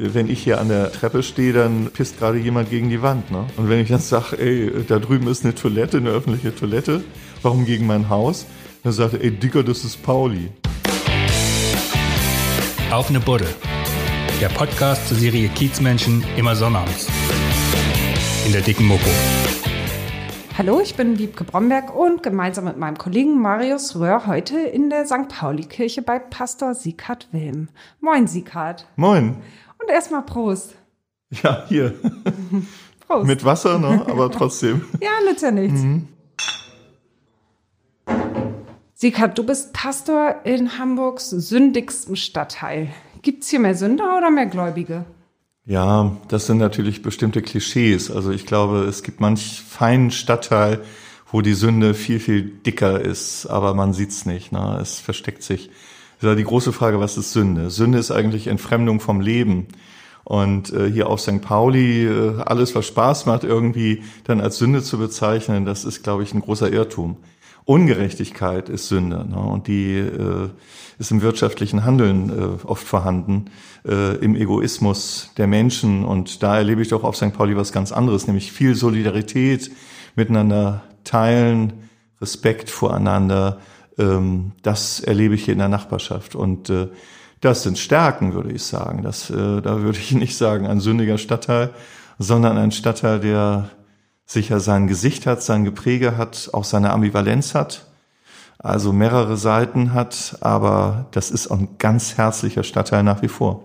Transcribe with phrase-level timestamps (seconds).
[0.00, 3.32] wenn ich hier an der Treppe stehe, dann pisst gerade jemand gegen die Wand.
[3.32, 3.44] Ne?
[3.56, 7.02] Und wenn ich dann sage, ey, da drüben ist eine Toilette, eine öffentliche Toilette,
[7.42, 8.46] warum gegen mein Haus?
[8.84, 10.50] Dann sagt er, ey, Dicker, das ist Pauli.
[12.92, 13.48] Auf eine Buddel.
[14.40, 17.08] Der Podcast zur Serie Kiezmenschen immer sonnabends.
[18.46, 19.10] In der dicken Mopo.
[20.56, 25.06] Hallo, ich bin Wiebke Bromberg und gemeinsam mit meinem Kollegen Marius Röhr heute in der
[25.06, 25.28] St.
[25.28, 27.68] Pauli-Kirche bei Pastor Sieghard Wilm.
[28.00, 28.86] Moin, Sieghard.
[28.96, 29.36] Moin.
[29.88, 30.74] Und erstmal Prost.
[31.42, 31.94] Ja, hier.
[33.08, 33.26] Prost.
[33.26, 34.04] Mit Wasser, ne?
[34.06, 34.84] aber trotzdem.
[35.00, 35.80] ja, nützt ja nichts.
[35.80, 36.08] Mhm.
[38.92, 42.88] Sieghard, du bist Pastor in Hamburgs sündigstem Stadtteil.
[43.22, 45.06] Gibt's hier mehr Sünder oder mehr Gläubige?
[45.64, 48.10] Ja, das sind natürlich bestimmte Klischees.
[48.10, 50.82] Also ich glaube, es gibt manch feinen Stadtteil,
[51.30, 54.52] wo die Sünde viel, viel dicker ist, aber man sieht's nicht.
[54.52, 54.78] Ne?
[54.82, 55.70] Es versteckt sich.
[56.20, 57.70] Das ist die große Frage, was ist Sünde?
[57.70, 59.68] Sünde ist eigentlich Entfremdung vom Leben.
[60.24, 61.40] Und äh, hier auf St.
[61.40, 66.22] Pauli, äh, alles, was Spaß macht, irgendwie dann als Sünde zu bezeichnen, das ist, glaube
[66.22, 67.16] ich, ein großer Irrtum.
[67.64, 69.38] Ungerechtigkeit ist Sünde ne?
[69.38, 70.48] und die äh,
[70.98, 73.50] ist im wirtschaftlichen Handeln äh, oft vorhanden,
[73.86, 77.34] äh, im Egoismus der Menschen und da erlebe ich doch auf St.
[77.34, 79.70] Pauli was ganz anderes, nämlich viel Solidarität,
[80.16, 81.74] miteinander teilen,
[82.22, 83.60] Respekt voreinander,
[83.98, 86.88] ähm, das erlebe ich hier in der Nachbarschaft und äh,
[87.40, 89.02] das sind Stärken, würde ich sagen.
[89.02, 91.70] Das, äh, da würde ich nicht sagen ein sündiger Stadtteil,
[92.18, 93.70] sondern ein Stadtteil, der
[94.26, 97.86] sicher sein Gesicht hat, sein Gepräge hat, auch seine Ambivalenz hat,
[98.58, 103.64] also mehrere Seiten hat, aber das ist auch ein ganz herzlicher Stadtteil nach wie vor.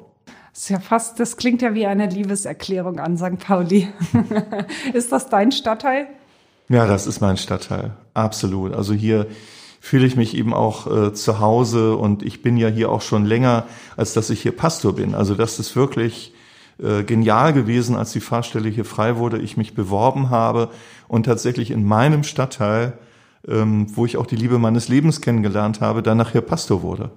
[0.53, 3.39] Das ist ja fast, das klingt ja wie eine Liebeserklärung an St.
[3.39, 3.89] Pauli.
[4.93, 6.07] ist das dein Stadtteil?
[6.69, 8.73] Ja, das ist mein Stadtteil, absolut.
[8.73, 9.27] Also hier
[9.83, 13.25] fühle ich mich eben auch äh, zu Hause und ich bin ja hier auch schon
[13.25, 13.65] länger,
[13.97, 15.13] als dass ich hier Pastor bin.
[15.13, 16.33] Also das ist wirklich
[16.81, 20.69] äh, genial gewesen, als die Fahrstelle hier frei wurde, ich mich beworben habe
[21.09, 22.97] und tatsächlich in meinem Stadtteil,
[23.45, 27.11] ähm, wo ich auch die Liebe meines Lebens kennengelernt habe, dann nachher Pastor wurde.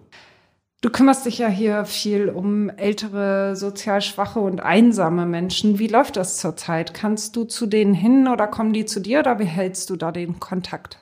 [0.80, 5.78] Du kümmerst dich ja hier viel um ältere, sozial schwache und einsame Menschen.
[5.78, 6.94] Wie läuft das zurzeit?
[6.94, 10.10] Kannst du zu denen hin oder kommen die zu dir oder wie hältst du da
[10.10, 10.98] den Kontakt?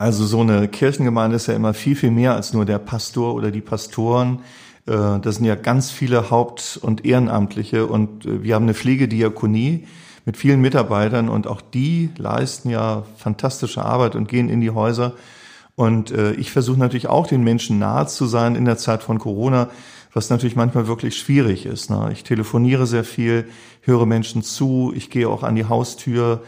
[0.00, 3.50] Also so eine Kirchengemeinde ist ja immer viel, viel mehr als nur der Pastor oder
[3.50, 4.38] die Pastoren.
[4.86, 9.86] Äh, das sind ja ganz viele Haupt- und Ehrenamtliche und äh, wir haben eine Pflegediakonie
[10.24, 15.12] mit vielen Mitarbeitern und auch die leisten ja fantastische Arbeit und gehen in die Häuser.
[15.76, 19.18] Und äh, ich versuche natürlich auch den Menschen nahe zu sein in der Zeit von
[19.18, 19.68] Corona,
[20.14, 21.90] was natürlich manchmal wirklich schwierig ist.
[21.90, 22.08] Ne?
[22.10, 23.48] Ich telefoniere sehr viel,
[23.82, 26.40] höre Menschen zu, ich gehe auch an die Haustür,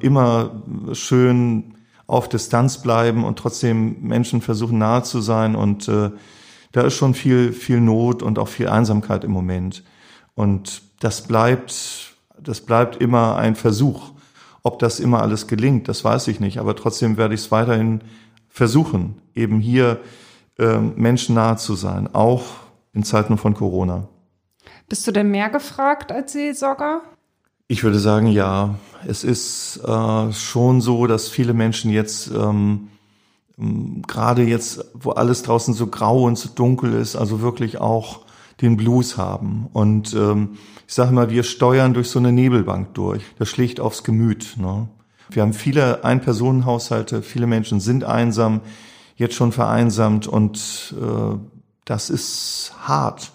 [0.00, 0.62] immer
[0.92, 1.77] schön
[2.08, 5.88] auf Distanz bleiben und trotzdem Menschen versuchen nahe zu sein und
[6.72, 9.84] da ist schon viel, viel Not und auch viel Einsamkeit im Moment.
[10.34, 14.12] Und das bleibt, das bleibt immer ein Versuch.
[14.62, 16.58] Ob das immer alles gelingt, das weiß ich nicht.
[16.58, 18.02] Aber trotzdem werde ich es weiterhin
[18.48, 20.00] versuchen, eben hier
[20.58, 22.44] äh, Menschen nahe zu sein, auch
[22.92, 24.08] in Zeiten von Corona.
[24.88, 27.02] Bist du denn mehr gefragt als Seelsorger?
[27.70, 28.76] Ich würde sagen, ja.
[29.06, 32.88] Es ist äh, schon so, dass viele Menschen jetzt ähm,
[33.58, 38.22] ähm, gerade jetzt, wo alles draußen so grau und so dunkel ist, also wirklich auch
[38.62, 39.68] den Blues haben.
[39.74, 40.56] Und ähm,
[40.86, 43.22] ich sage mal, wir steuern durch so eine Nebelbank durch.
[43.38, 44.56] Das schlägt aufs Gemüt.
[44.56, 44.88] Ne?
[45.28, 48.62] Wir haben viele Ein-Personen-Haushalte, viele Menschen sind einsam,
[49.16, 51.36] jetzt schon vereinsamt und äh,
[51.84, 53.30] das ist hart.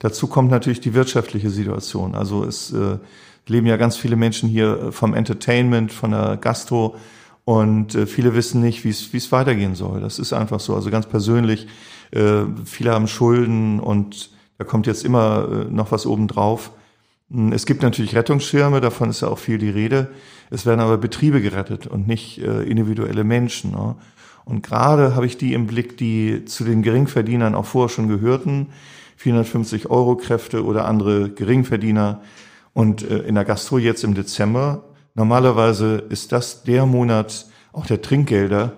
[0.00, 2.16] Dazu kommt natürlich die wirtschaftliche Situation.
[2.16, 2.98] Also es äh,
[3.46, 6.96] leben ja ganz viele Menschen hier vom Entertainment, von der Gastro,
[7.46, 10.00] und äh, viele wissen nicht, wie es weitergehen soll.
[10.00, 10.74] Das ist einfach so.
[10.74, 11.68] Also ganz persönlich,
[12.10, 16.72] äh, viele haben Schulden und da kommt jetzt immer äh, noch was obendrauf.
[17.30, 20.08] Hm, es gibt natürlich Rettungsschirme, davon ist ja auch viel die Rede.
[20.50, 23.70] Es werden aber Betriebe gerettet und nicht äh, individuelle Menschen.
[23.70, 23.94] Ne?
[24.44, 28.68] Und gerade habe ich die im Blick, die zu den Geringverdienern auch vorher schon gehörten,
[29.18, 32.22] 450 Euro Kräfte oder andere Geringverdiener.
[32.76, 34.84] Und äh, in der Gastro jetzt im Dezember
[35.16, 38.74] Normalerweise ist das der Monat auch der Trinkgelder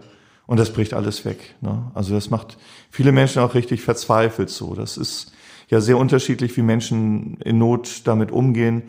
[0.46, 1.56] und das bricht alles weg.
[1.60, 1.90] Ne?
[1.94, 2.58] Also das macht
[2.90, 4.76] viele Menschen auch richtig verzweifelt so.
[4.76, 5.32] Das ist
[5.68, 8.84] ja sehr unterschiedlich, wie Menschen in Not damit umgehen.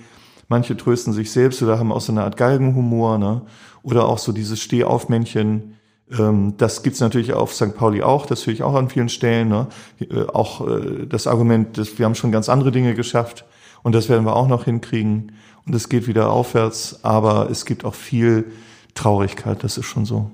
[0.47, 3.41] Manche trösten sich selbst oder haben auch so eine Art Galgenhumor, ne?
[3.81, 5.75] Oder auch so dieses Stehaufmännchen.
[6.11, 7.75] Ähm, das gibt's natürlich auf St.
[7.75, 9.50] Pauli auch, das höre ich auch an vielen Stellen.
[9.50, 9.67] Ne?
[10.00, 13.45] Äh, auch äh, das Argument, dass wir haben schon ganz andere Dinge geschafft
[13.84, 15.34] und das werden wir auch noch hinkriegen
[15.66, 18.52] und es geht wieder aufwärts, aber es gibt auch viel
[18.96, 20.31] Traurigkeit, das ist schon so.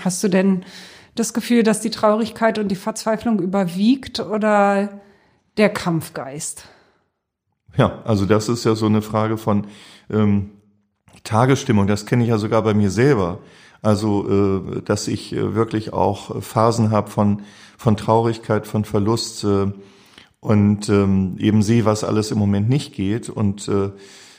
[0.00, 0.64] Hast du denn
[1.14, 5.00] das Gefühl, dass die Traurigkeit und die Verzweiflung überwiegt oder
[5.56, 6.68] der Kampfgeist?
[7.76, 9.66] Ja, also das ist ja so eine Frage von
[10.10, 10.50] ähm,
[11.24, 11.86] Tagesstimmung.
[11.86, 13.38] Das kenne ich ja sogar bei mir selber.
[13.80, 17.42] Also, äh, dass ich äh, wirklich auch Phasen habe von,
[17.76, 19.72] von Traurigkeit, von Verlust äh,
[20.42, 23.30] und ähm, eben sehe, was alles im Moment nicht geht.
[23.30, 23.90] Und äh,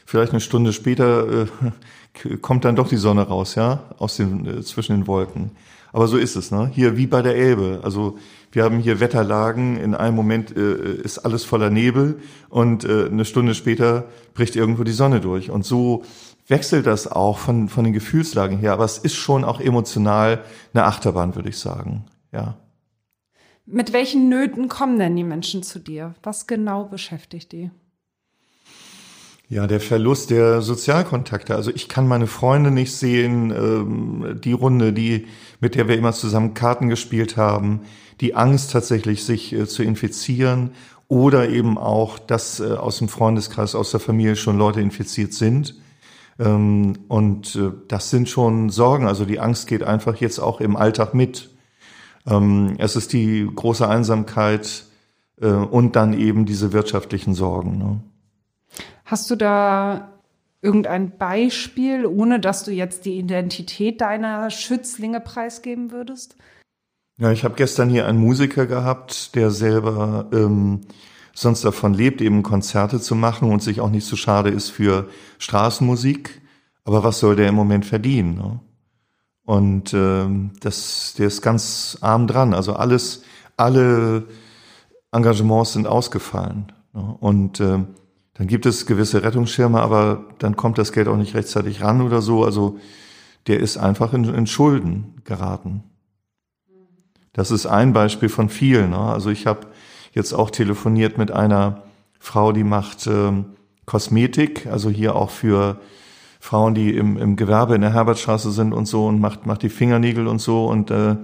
[0.05, 4.61] vielleicht eine Stunde später äh, kommt dann doch die Sonne raus, ja, aus den, äh,
[4.61, 5.51] zwischen den Wolken.
[5.93, 6.69] Aber so ist es, ne?
[6.73, 7.79] Hier wie bei der Elbe.
[7.83, 8.17] Also
[8.51, 13.23] wir haben hier Wetterlagen, in einem Moment äh, ist alles voller Nebel und äh, eine
[13.23, 15.51] Stunde später bricht irgendwo die Sonne durch.
[15.51, 16.03] Und so
[16.49, 20.83] wechselt das auch von, von den Gefühlslagen her, aber es ist schon auch emotional eine
[20.83, 22.03] Achterbahn, würde ich sagen.
[22.33, 22.57] Ja.
[23.65, 26.15] Mit welchen Nöten kommen denn die Menschen zu dir?
[26.21, 27.71] Was genau beschäftigt die?
[29.47, 31.55] Ja, der Verlust der Sozialkontakte.
[31.55, 35.27] Also ich kann meine Freunde nicht sehen, ähm, die Runde, die,
[35.59, 37.81] mit der wir immer zusammen Karten gespielt haben,
[38.19, 40.71] die Angst tatsächlich, sich äh, zu infizieren
[41.07, 45.75] oder eben auch, dass äh, aus dem Freundeskreis, aus der Familie schon Leute infiziert sind.
[46.39, 49.07] Ähm, und äh, das sind schon Sorgen.
[49.07, 51.52] Also die Angst geht einfach jetzt auch im Alltag mit.
[52.27, 54.85] Ähm, es ist die große Einsamkeit
[55.41, 57.77] äh, und dann eben diese wirtschaftlichen Sorgen.
[57.77, 57.99] Ne?
[59.05, 60.09] Hast du da
[60.61, 66.37] irgendein Beispiel, ohne dass du jetzt die Identität deiner Schützlinge preisgeben würdest?
[67.17, 70.81] Ja, ich habe gestern hier einen Musiker gehabt, der selber ähm,
[71.33, 75.09] sonst davon lebt, eben Konzerte zu machen und sich auch nicht so schade ist für
[75.37, 76.41] Straßenmusik.
[76.85, 78.35] Aber was soll der im Moment verdienen?
[78.35, 78.59] Ne?
[79.45, 82.53] Und ähm, das, der ist ganz arm dran.
[82.53, 83.23] Also alles,
[83.57, 84.25] alle
[85.11, 86.71] Engagements sind ausgefallen.
[86.93, 87.17] Ne?
[87.19, 87.79] Und äh,
[88.35, 92.21] dann gibt es gewisse Rettungsschirme, aber dann kommt das Geld auch nicht rechtzeitig ran oder
[92.21, 92.43] so.
[92.43, 92.79] Also
[93.47, 95.83] der ist einfach in, in Schulden geraten.
[97.33, 98.91] Das ist ein Beispiel von vielen.
[98.91, 98.99] Ne?
[98.99, 99.67] Also ich habe
[100.13, 101.83] jetzt auch telefoniert mit einer
[102.19, 103.45] Frau, die macht ähm,
[103.85, 105.81] Kosmetik, also hier auch für
[106.43, 109.69] Frauen, die im, im Gewerbe in der Herbertstraße sind und so und macht, macht die
[109.69, 111.15] Fingernägel und so und äh,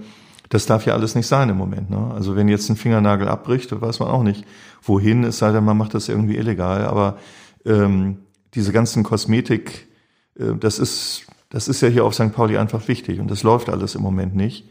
[0.48, 1.90] das darf ja alles nicht sein im Moment.
[1.90, 2.10] Ne?
[2.14, 4.46] Also wenn jetzt ein Fingernagel abbricht, weiß man auch nicht,
[4.82, 6.86] wohin, es sei denn, man macht das irgendwie illegal.
[6.86, 7.18] Aber
[7.66, 8.16] ähm,
[8.54, 9.88] diese ganzen Kosmetik,
[10.38, 12.32] äh, das ist, das ist ja hier auf St.
[12.32, 14.70] Pauli einfach wichtig und das läuft alles im Moment nicht.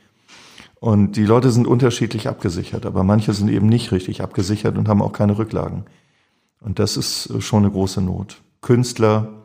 [0.80, 5.04] Und die Leute sind unterschiedlich abgesichert, aber manche sind eben nicht richtig abgesichert und haben
[5.04, 5.86] auch keine Rücklagen.
[6.60, 8.42] Und das ist schon eine große Not.
[8.62, 9.39] Künstler,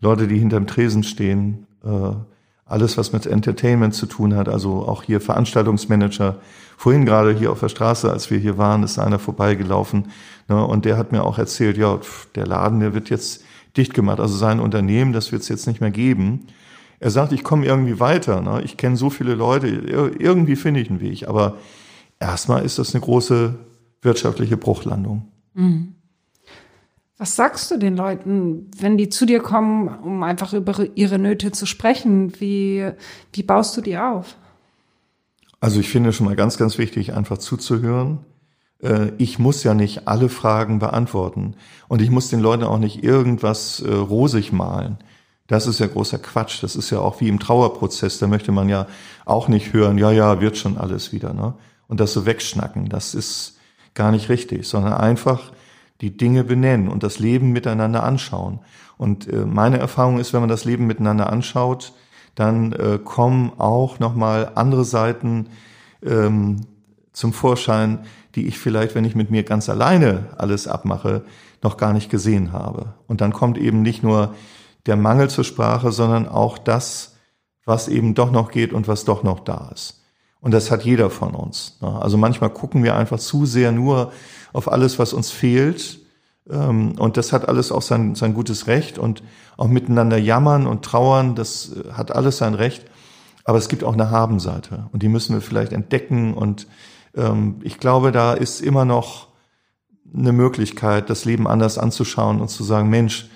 [0.00, 2.12] Leute, die hinterm Tresen stehen, äh,
[2.64, 6.36] alles, was mit Entertainment zu tun hat, also auch hier Veranstaltungsmanager.
[6.76, 10.08] Vorhin gerade hier auf der Straße, als wir hier waren, ist einer vorbeigelaufen
[10.48, 11.98] ne, und der hat mir auch erzählt, ja,
[12.34, 13.42] der Laden, der wird jetzt
[13.76, 16.46] dicht gemacht, also sein Unternehmen, das wird es jetzt nicht mehr geben.
[17.00, 18.40] Er sagt, ich komme irgendwie weiter.
[18.40, 18.62] Ne?
[18.64, 21.28] Ich kenne so viele Leute, irgendwie finde ich einen Weg.
[21.28, 21.56] Aber
[22.18, 23.54] erstmal ist das eine große
[24.02, 25.28] wirtschaftliche Bruchlandung.
[25.54, 25.94] Mhm.
[27.18, 31.50] Was sagst du den Leuten, wenn die zu dir kommen, um einfach über ihre Nöte
[31.50, 32.40] zu sprechen?
[32.40, 32.88] Wie,
[33.32, 34.36] wie baust du die auf?
[35.60, 38.20] Also ich finde schon mal ganz, ganz wichtig, einfach zuzuhören.
[38.80, 41.56] Äh, ich muss ja nicht alle Fragen beantworten
[41.88, 44.98] und ich muss den Leuten auch nicht irgendwas äh, rosig malen.
[45.48, 46.62] Das ist ja großer Quatsch.
[46.62, 48.18] Das ist ja auch wie im Trauerprozess.
[48.18, 48.86] Da möchte man ja
[49.24, 51.34] auch nicht hören, ja, ja, wird schon alles wieder.
[51.34, 51.54] Ne?
[51.88, 53.56] Und das so wegschnacken, das ist
[53.94, 55.50] gar nicht richtig, sondern einfach
[56.00, 58.60] die Dinge benennen und das Leben miteinander anschauen.
[58.96, 61.92] Und äh, meine Erfahrung ist, wenn man das Leben miteinander anschaut,
[62.34, 65.48] dann äh, kommen auch nochmal andere Seiten
[66.04, 66.66] ähm,
[67.12, 68.00] zum Vorschein,
[68.34, 71.24] die ich vielleicht, wenn ich mit mir ganz alleine alles abmache,
[71.62, 72.94] noch gar nicht gesehen habe.
[73.08, 74.34] Und dann kommt eben nicht nur
[74.86, 77.16] der Mangel zur Sprache, sondern auch das,
[77.64, 80.02] was eben doch noch geht und was doch noch da ist.
[80.40, 81.78] Und das hat jeder von uns.
[81.80, 82.00] Ne?
[82.00, 84.12] Also manchmal gucken wir einfach zu sehr nur
[84.52, 86.00] auf alles, was uns fehlt.
[86.50, 89.22] Ähm, und das hat alles auch sein, sein gutes Recht und
[89.56, 92.84] auch miteinander jammern und trauern, das äh, hat alles sein Recht.
[93.44, 96.34] Aber es gibt auch eine Habenseite und die müssen wir vielleicht entdecken.
[96.34, 96.66] Und
[97.14, 99.28] ähm, ich glaube, da ist immer noch
[100.14, 103.28] eine Möglichkeit, das Leben anders anzuschauen und zu sagen, Mensch,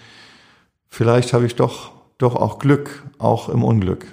[0.88, 4.06] vielleicht habe ich doch, doch auch Glück, auch im Unglück.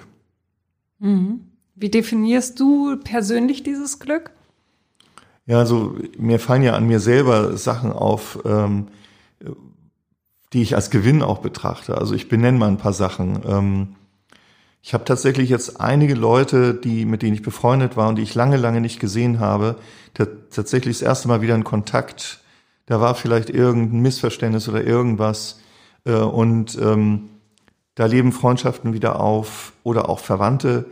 [0.98, 1.46] Mhm.
[1.74, 4.32] Wie definierst du persönlich dieses Glück?
[5.50, 8.86] Ja, also mir fallen ja an mir selber Sachen auf, ähm,
[10.52, 11.98] die ich als Gewinn auch betrachte.
[11.98, 13.40] Also ich benenne mal ein paar Sachen.
[13.44, 13.96] Ähm,
[14.80, 18.36] ich habe tatsächlich jetzt einige Leute, die mit denen ich befreundet war und die ich
[18.36, 19.74] lange, lange nicht gesehen habe,
[20.14, 22.44] tatsächlich das erste Mal wieder in Kontakt.
[22.86, 25.58] Da war vielleicht irgendein Missverständnis oder irgendwas.
[26.04, 27.28] Äh, und ähm,
[27.96, 30.84] da leben Freundschaften wieder auf oder auch Verwandte,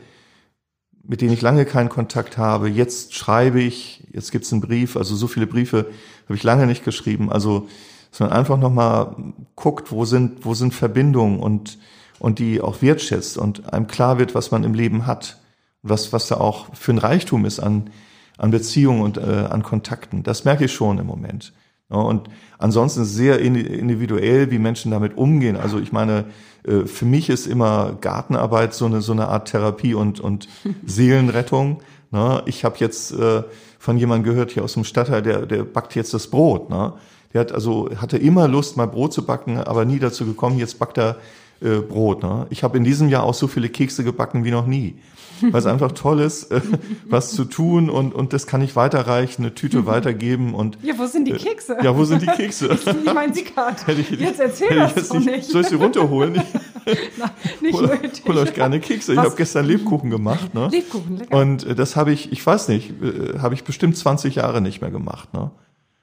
[1.09, 2.69] mit denen ich lange keinen Kontakt habe.
[2.69, 5.87] Jetzt schreibe ich, jetzt gibt's einen Brief, also so viele Briefe
[6.27, 7.33] habe ich lange nicht geschrieben.
[7.33, 7.67] Also
[8.11, 9.17] dass man einfach nochmal
[9.55, 11.79] guckt, wo sind, wo sind Verbindungen und,
[12.19, 15.39] und die auch wertschätzt und einem klar wird, was man im Leben hat,
[15.83, 17.91] was, was da auch für ein Reichtum ist an,
[18.37, 20.23] an Beziehungen und äh, an Kontakten.
[20.23, 21.53] Das merke ich schon im Moment.
[21.91, 25.57] Ja, und ansonsten sehr individuell, wie Menschen damit umgehen.
[25.57, 26.27] Also ich meine,
[26.69, 30.49] äh, für mich ist immer Gartenarbeit so eine, so eine Art Therapie und, und
[30.87, 31.81] Seelenrettung.
[32.11, 32.43] Ne?
[32.47, 33.43] Ich habe jetzt äh,
[33.79, 36.71] von jemandem gehört hier aus dem Stadtteil, der, der backt jetzt das Brot.
[36.71, 36.93] Ne?
[37.33, 40.59] Der hat also hatte immer Lust, mal Brot zu backen, aber nie dazu gekommen.
[40.59, 41.17] Jetzt backt er
[41.61, 42.23] äh, Brot.
[42.23, 42.47] Ne?
[42.51, 44.97] Ich habe in diesem Jahr auch so viele Kekse gebacken wie noch nie
[45.41, 46.61] weil es einfach toll ist, äh,
[47.09, 50.79] was zu tun und, und das kann ich weiterreichen, eine Tüte weitergeben und.
[50.83, 51.77] Ja, wo sind die äh, Kekse?
[51.83, 52.69] ja, wo sind die Kekse?
[52.73, 53.77] ich, ich meine sie gerade.
[53.93, 55.45] Jetzt erzähl das jetzt doch nicht.
[55.45, 56.35] Soll ich sie runterholen?
[56.35, 58.23] Nein, nicht hol, nötig.
[58.27, 59.13] Hol euch gerne Kekse.
[59.13, 60.55] Ich habe gestern Lebkuchen gemacht.
[60.55, 60.69] Ne?
[60.71, 61.37] Lebkuchen, lecker.
[61.37, 64.81] Und äh, das habe ich, ich weiß nicht, äh, habe ich bestimmt 20 Jahre nicht
[64.81, 65.33] mehr gemacht.
[65.35, 65.51] Ne?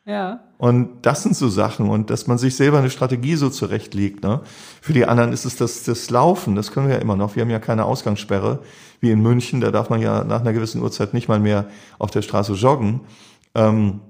[0.05, 0.43] Ja.
[0.57, 4.24] Und das sind so Sachen und dass man sich selber eine Strategie so zurechtlegt.
[4.24, 4.41] Ne?
[4.81, 7.35] Für die anderen ist es das, das Laufen, das können wir ja immer noch.
[7.35, 8.59] Wir haben ja keine Ausgangssperre
[9.01, 12.12] wie in München, da darf man ja nach einer gewissen Uhrzeit nicht mal mehr auf
[12.12, 13.01] der Straße joggen.
[13.55, 14.01] Ähm,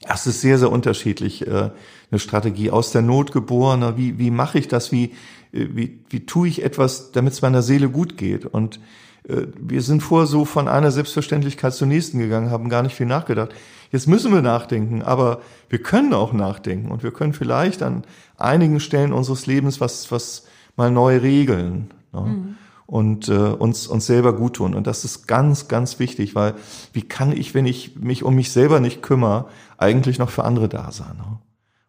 [0.00, 1.70] das ist sehr, sehr unterschiedlich, äh,
[2.10, 3.96] eine Strategie aus der Not geboren.
[3.96, 4.92] Wie, wie mache ich das?
[4.92, 5.12] Wie,
[5.52, 8.46] äh, wie, wie tue ich etwas, damit es meiner Seele gut geht?
[8.46, 8.80] Und
[9.28, 13.54] wir sind vorher so von einer Selbstverständlichkeit zur nächsten gegangen, haben gar nicht viel nachgedacht.
[13.92, 18.04] Jetzt müssen wir nachdenken, aber wir können auch nachdenken und wir können vielleicht an
[18.36, 21.90] einigen Stellen unseres Lebens was, was mal neu regeln.
[22.12, 22.20] Ne?
[22.20, 22.56] Mhm.
[22.86, 24.74] Und äh, uns, uns selber gut tun.
[24.74, 26.54] Und das ist ganz, ganz wichtig, weil
[26.94, 30.70] wie kann ich, wenn ich mich um mich selber nicht kümmere, eigentlich noch für andere
[30.70, 31.18] da sein?
[31.18, 31.38] Ne?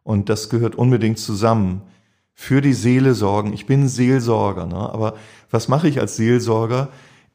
[0.04, 1.84] Und das gehört unbedingt zusammen.
[2.34, 3.54] Für die Seele sorgen.
[3.54, 4.78] Ich bin Seelsorger, ne?
[4.78, 5.16] aber
[5.52, 6.90] was mache ich als Seelsorger?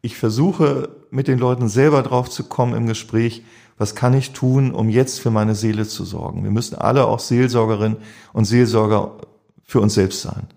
[0.04, 3.42] Ich versuche mit den Leuten selber drauf zu kommen im Gespräch,
[3.78, 6.44] was kann ich tun, um jetzt für meine Seele zu sorgen?
[6.44, 7.96] Wir müssen alle auch Seelsorgerin
[8.34, 9.16] und Seelsorger
[9.62, 10.48] für uns selbst sein.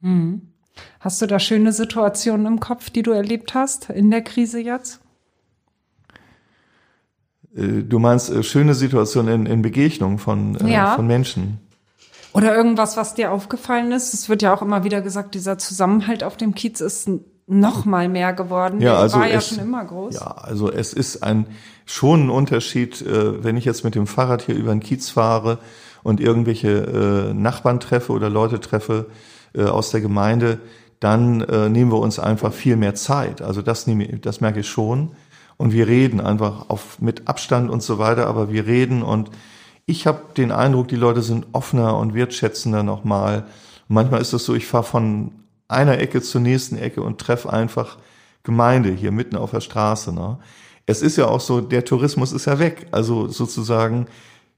[0.00, 0.42] Mhm.
[1.00, 5.00] Hast du da schöne Situationen im Kopf, die du erlebt hast in der Krise jetzt?
[7.56, 10.94] Äh, du meinst äh, schöne Situationen in, in Begegnungen von, äh, ja.
[10.94, 11.58] von Menschen?
[12.34, 14.12] Oder irgendwas, was dir aufgefallen ist?
[14.12, 17.08] Es wird ja auch immer wieder gesagt, dieser Zusammenhalt auf dem Kiez ist
[17.50, 18.80] noch mal mehr geworden.
[18.80, 20.14] Ja, also war ja es, schon immer groß.
[20.14, 21.46] Ja, also es ist ein
[21.84, 25.58] schon ein Unterschied, äh, wenn ich jetzt mit dem Fahrrad hier über den Kiez fahre
[26.04, 29.06] und irgendwelche äh, Nachbarn treffe oder Leute treffe
[29.52, 30.60] äh, aus der Gemeinde,
[31.00, 33.42] dann äh, nehmen wir uns einfach viel mehr Zeit.
[33.42, 35.10] Also das nehme ich, das merke ich schon.
[35.56, 39.30] Und wir reden einfach auf, mit Abstand und so weiter, aber wir reden und
[39.86, 43.44] ich habe den Eindruck, die Leute sind offener und wertschätzender nochmal.
[43.88, 45.32] Manchmal ist es so, ich fahre von
[45.70, 47.98] einer Ecke zur nächsten Ecke und treffe einfach
[48.42, 50.12] Gemeinde hier mitten auf der Straße.
[50.12, 50.38] Ne?
[50.86, 52.86] Es ist ja auch so, der Tourismus ist ja weg.
[52.90, 54.06] Also sozusagen,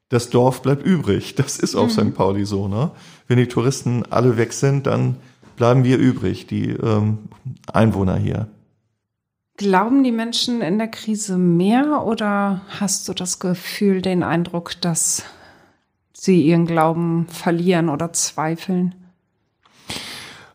[0.08, 1.34] das Dorf bleibt übrig.
[1.34, 2.10] Das ist auf mhm.
[2.10, 2.14] St.
[2.14, 2.68] Pauli so.
[2.68, 2.90] Ne?
[3.28, 5.16] Wenn die Touristen alle weg sind, dann
[5.56, 7.18] bleiben wir übrig, die ähm,
[7.72, 8.48] Einwohner hier.
[9.58, 15.24] Glauben die Menschen in der Krise mehr oder hast du das Gefühl, den Eindruck, dass
[16.14, 19.01] sie ihren Glauben verlieren oder zweifeln?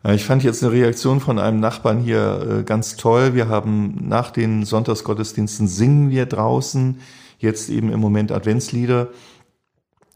[0.04, 3.34] Äh, ich fand jetzt eine Reaktion von einem Nachbarn hier äh, ganz toll.
[3.34, 7.00] Wir haben nach den Sonntagsgottesdiensten singen wir draußen,
[7.38, 9.08] jetzt eben im Moment Adventslieder.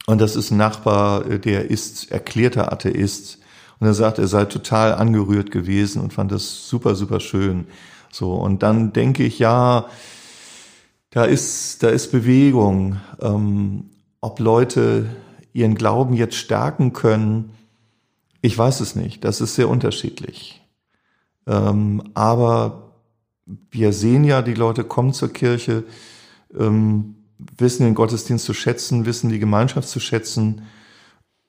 [0.05, 3.39] Und das ist ein Nachbar, äh, der ist erklärter Atheist.
[3.79, 7.67] Und er sagt, er sei total angerührt gewesen und fand das super, super schön.
[8.11, 8.33] So.
[8.33, 9.87] Und dann denke ich, ja,
[11.09, 12.99] da ist, da ist Bewegung.
[13.21, 13.89] Ähm,
[14.21, 15.07] ob Leute
[15.51, 17.51] ihren Glauben jetzt stärken können,
[18.43, 19.23] ich weiß es nicht.
[19.23, 20.61] Das ist sehr unterschiedlich.
[21.47, 22.91] Ähm, aber
[23.71, 25.85] wir sehen ja, die Leute kommen zur Kirche,
[26.53, 27.15] ähm,
[27.57, 30.63] wissen den Gottesdienst zu schätzen, wissen die Gemeinschaft zu schätzen.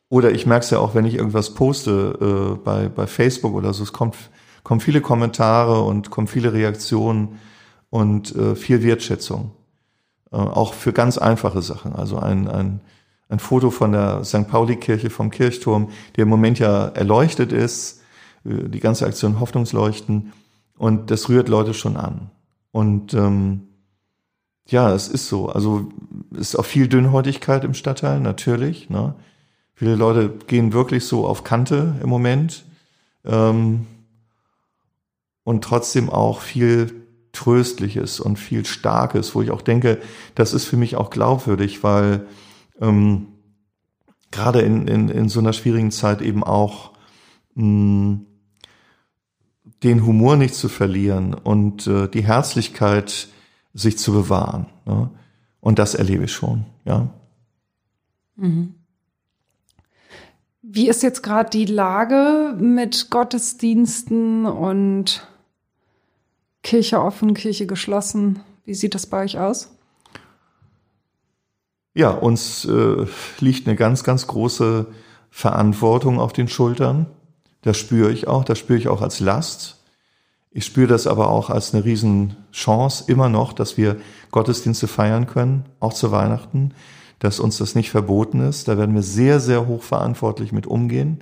[0.08, 3.74] Oder ich merke es ja auch, wenn ich irgendwas poste äh, bei, bei Facebook oder
[3.74, 4.16] so, es kommt,
[4.62, 7.40] kommen viele Kommentare und kommen viele Reaktionen
[7.90, 9.50] und äh, viel Wertschätzung.
[10.30, 11.92] Äh, auch für ganz einfache Sachen.
[11.92, 12.80] Also ein, ein
[13.34, 14.48] ein Foto von der St.
[14.48, 18.00] Pauli-Kirche vom Kirchturm, der im Moment ja erleuchtet ist,
[18.44, 20.32] äh, die ganze Aktion Hoffnungsleuchten.
[20.78, 22.30] Und das rührt Leute schon an.
[22.70, 23.68] Und ähm,
[24.66, 25.48] ja, es ist so.
[25.48, 25.88] Also
[26.32, 28.88] es ist auch viel Dünnhäutigkeit im Stadtteil, natürlich.
[28.88, 29.14] Ne?
[29.74, 32.64] Viele Leute gehen wirklich so auf Kante im Moment.
[33.24, 33.86] Ähm,
[35.44, 40.00] und trotzdem auch viel Tröstliches und viel Starkes, wo ich auch denke,
[40.34, 42.26] das ist für mich auch glaubwürdig, weil
[42.80, 43.28] ähm,
[44.30, 46.92] gerade in, in, in so einer schwierigen Zeit eben auch
[47.54, 48.26] mh, hm,
[49.82, 53.28] den Humor nicht zu verlieren und äh, die Herzlichkeit
[53.74, 54.66] sich zu bewahren.
[54.86, 55.10] Ne?
[55.60, 57.10] Und das erlebe ich schon, ja.
[58.36, 58.74] Mhm.
[60.62, 65.28] Wie ist jetzt gerade die Lage mit Gottesdiensten und
[66.62, 68.40] Kirche offen, Kirche geschlossen?
[68.64, 69.73] Wie sieht das bei euch aus?
[71.94, 73.06] Ja, uns äh,
[73.38, 74.86] liegt eine ganz, ganz große
[75.30, 77.06] Verantwortung auf den Schultern.
[77.62, 79.78] Das spüre ich auch, das spüre ich auch als Last.
[80.50, 83.96] Ich spüre das aber auch als eine Riesenchance immer noch, dass wir
[84.32, 86.72] Gottesdienste feiern können, auch zu Weihnachten,
[87.20, 88.68] dass uns das nicht verboten ist.
[88.68, 91.20] Da werden wir sehr, sehr hochverantwortlich mit umgehen.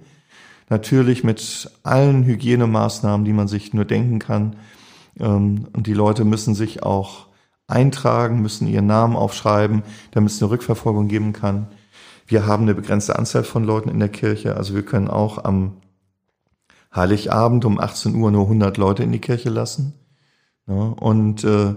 [0.69, 4.57] Natürlich mit allen Hygienemaßnahmen, die man sich nur denken kann.
[5.21, 7.27] Ähm, und die Leute müssen sich auch
[7.73, 11.69] eintragen, müssen ihren Namen aufschreiben, damit es eine Rückverfolgung geben kann.
[12.27, 15.79] Wir haben eine begrenzte Anzahl von Leuten in der Kirche, also wir können auch am
[16.95, 19.95] Heiligabend um 18 Uhr nur 100 Leute in die Kirche lassen.
[20.67, 21.75] und äh,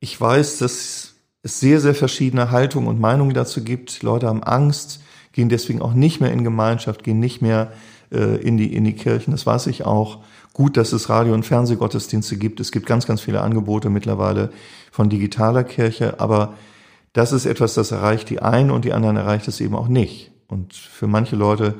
[0.00, 4.02] ich weiß, dass es sehr, sehr verschiedene Haltungen und Meinungen dazu gibt.
[4.02, 5.00] Leute haben Angst,
[5.32, 7.72] gehen deswegen auch nicht mehr in Gemeinschaft, gehen nicht mehr
[8.10, 9.30] äh, in, die, in die Kirchen.
[9.32, 10.22] Das weiß ich auch.
[10.54, 12.60] Gut, dass es Radio- und Fernsehgottesdienste gibt.
[12.60, 14.50] Es gibt ganz, ganz viele Angebote mittlerweile
[14.92, 16.54] von digitaler Kirche, aber
[17.12, 20.30] das ist etwas, das erreicht die einen und die anderen erreicht es eben auch nicht.
[20.46, 21.74] Und für manche Leute,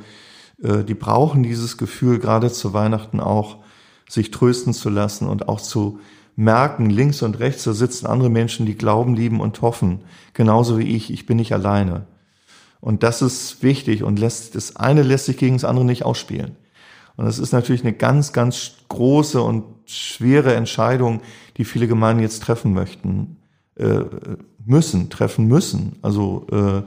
[0.61, 3.59] äh, die brauchen dieses Gefühl, gerade zu Weihnachten auch,
[4.09, 6.01] sich trösten zu lassen und auch zu
[6.35, 10.01] merken, links und rechts, da sitzen andere Menschen, die glauben, lieben und hoffen.
[10.33, 11.13] Genauso wie ich.
[11.13, 12.07] Ich bin nicht alleine.
[12.81, 16.57] Und das ist wichtig und lässt, das eine lässt sich gegen das andere nicht ausspielen.
[17.17, 21.21] Und das ist natürlich eine ganz, ganz große und schwere Entscheidung,
[21.57, 23.37] die viele Gemeinden jetzt treffen möchten,
[23.77, 24.01] äh,
[24.65, 25.97] müssen, treffen müssen.
[26.03, 26.83] Also äh,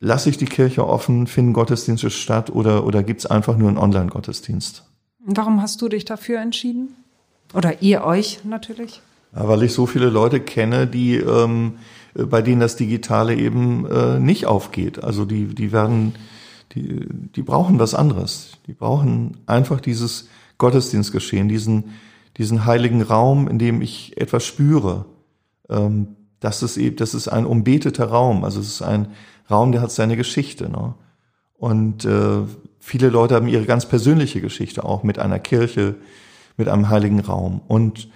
[0.00, 3.78] lasse ich die Kirche offen, finden Gottesdienste statt oder, oder gibt es einfach nur einen
[3.78, 4.84] Online-Gottesdienst?
[5.20, 6.94] Warum hast du dich dafür entschieden?
[7.52, 9.02] Oder ihr euch natürlich?
[9.34, 11.74] Ja, weil ich so viele Leute kenne, die ähm,
[12.14, 15.02] bei denen das Digitale eben äh, nicht aufgeht.
[15.02, 16.14] Also die, die werden
[16.72, 18.58] die, die brauchen was anderes.
[18.66, 21.92] Die brauchen einfach dieses Gottesdienstgeschehen, diesen,
[22.36, 25.06] diesen heiligen Raum, in dem ich etwas spüre.
[25.68, 28.44] Ähm, das ist eben, das ist ein umbeteter Raum.
[28.44, 29.08] Also es ist ein
[29.50, 30.68] Raum, der hat seine Geschichte.
[30.70, 30.94] Ne?
[31.54, 32.42] Und äh,
[32.78, 35.96] viele Leute haben ihre ganz persönliche Geschichte auch mit einer Kirche,
[36.56, 37.60] mit einem heiligen Raum.
[37.66, 38.08] Und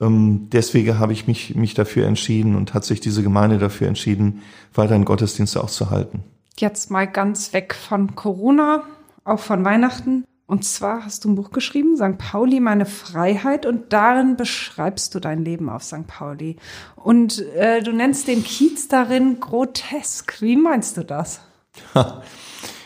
[0.00, 4.42] ähm, deswegen habe ich mich, mich dafür entschieden und hat sich diese Gemeinde dafür entschieden,
[4.72, 6.22] weiterhin Gottesdienste auch zu halten
[6.60, 8.84] jetzt mal ganz weg von Corona,
[9.24, 10.24] auch von Weihnachten.
[10.46, 12.18] Und zwar hast du ein Buch geschrieben, St.
[12.18, 16.06] Pauli, meine Freiheit, und darin beschreibst du dein Leben auf St.
[16.06, 16.56] Pauli.
[16.96, 20.42] Und äh, du nennst den Kiez darin grotesk.
[20.42, 21.40] Wie meinst du das?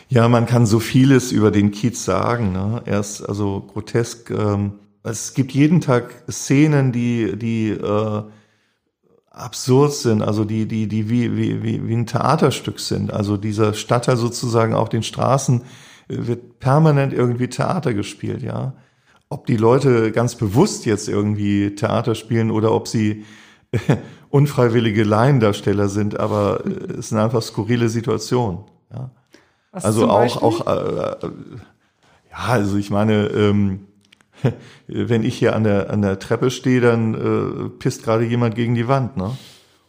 [0.09, 2.53] Ja, man kann so vieles über den Kiez sagen.
[2.53, 2.81] Ne?
[2.85, 4.31] Er ist also grotesk.
[4.31, 8.23] Ähm, es gibt jeden Tag Szenen, die, die äh,
[9.37, 13.11] absurd sind, also die, die, die wie, wie, wie, wie ein Theaterstück sind.
[13.13, 15.63] Also dieser Stadtteil sozusagen auf den Straßen äh,
[16.07, 18.73] wird permanent irgendwie Theater gespielt, ja.
[19.29, 23.25] Ob die Leute ganz bewusst jetzt irgendwie Theater spielen oder ob sie
[23.71, 23.97] äh,
[24.29, 28.59] unfreiwillige Laiendarsteller sind, aber äh, es sind einfach skurrile Situationen,
[28.91, 29.11] ja.
[29.71, 31.27] Was also auch, auch, äh,
[32.31, 33.86] ja, also ich meine, ähm,
[34.87, 38.75] wenn ich hier an der, an der Treppe stehe, dann äh, pisst gerade jemand gegen
[38.75, 39.37] die Wand, ne?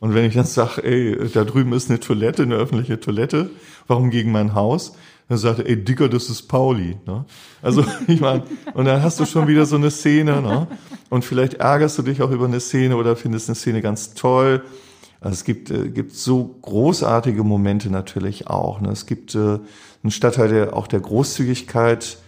[0.00, 3.50] Und wenn ich dann sage, ey, da drüben ist eine Toilette, eine öffentliche Toilette,
[3.88, 4.94] warum gegen mein Haus?
[5.28, 6.96] Dann sagt er, ey, Dicker, das ist Pauli.
[7.04, 7.24] Ne?
[7.62, 10.68] Also ich meine, und dann hast du schon wieder so eine Szene, ne?
[11.10, 14.62] Und vielleicht ärgerst du dich auch über eine Szene oder findest eine Szene ganz toll.
[15.20, 18.80] Also es gibt, äh, gibt so großartige Momente natürlich auch.
[18.80, 18.90] Ne?
[18.90, 19.58] Es gibt äh,
[20.02, 22.18] einen Stadtteil der auch der Großzügigkeit,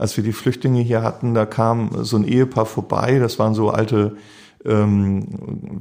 [0.00, 3.68] als wir die Flüchtlinge hier hatten, da kam so ein Ehepaar vorbei, das waren so
[3.68, 4.16] alte,
[4.64, 5.26] ähm,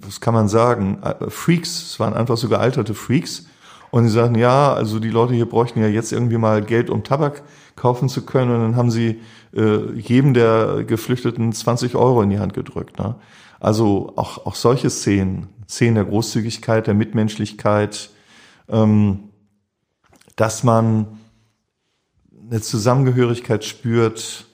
[0.05, 3.47] was kann man sagen, äh, Freaks, es waren einfach so gealterte Freaks.
[3.91, 7.05] Und sie sagten, ja, also die Leute hier bräuchten ja jetzt irgendwie mal Geld, um
[7.05, 7.43] Tabak
[7.77, 8.51] kaufen zu können.
[8.51, 9.21] Und dann haben sie
[9.55, 12.99] äh, jedem der Geflüchteten 20 Euro in die Hand gedrückt.
[12.99, 13.15] Ne?
[13.61, 18.11] Also auch, auch solche Szenen, Szenen der Großzügigkeit, der Mitmenschlichkeit,
[18.67, 19.29] ähm,
[20.35, 21.18] dass man
[22.49, 24.45] eine Zusammengehörigkeit spürt.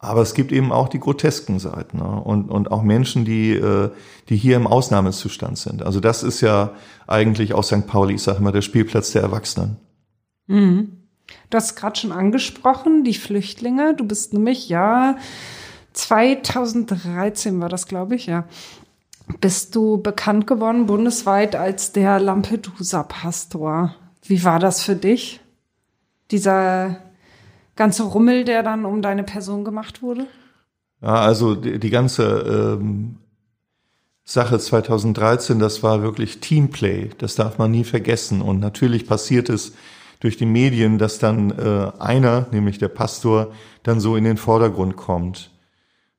[0.00, 2.20] Aber es gibt eben auch die grotesken Seiten ne?
[2.22, 3.90] und, und auch Menschen, die, äh,
[4.28, 5.82] die hier im Ausnahmezustand sind.
[5.82, 6.72] Also das ist ja
[7.08, 7.86] eigentlich auch St.
[7.86, 9.76] Pauli, ich sage immer, der Spielplatz der Erwachsenen.
[10.46, 10.92] Mhm.
[11.50, 13.94] Du hast gerade schon angesprochen, die Flüchtlinge.
[13.94, 15.16] Du bist nämlich, ja,
[15.94, 18.44] 2013 war das, glaube ich, ja,
[19.40, 23.94] bist du bekannt geworden bundesweit als der Lampedusa-Pastor.
[24.22, 25.40] Wie war das für dich?
[26.30, 26.96] Dieser
[27.76, 30.26] ganze Rummel, der dann um deine Person gemacht wurde?
[31.00, 33.16] Ja, also die, die ganze ähm,
[34.24, 37.10] Sache 2013, das war wirklich Teamplay.
[37.18, 38.42] Das darf man nie vergessen.
[38.42, 39.72] Und natürlich passiert es
[40.20, 43.52] durch die Medien, dass dann äh, einer, nämlich der Pastor,
[43.84, 45.50] dann so in den Vordergrund kommt.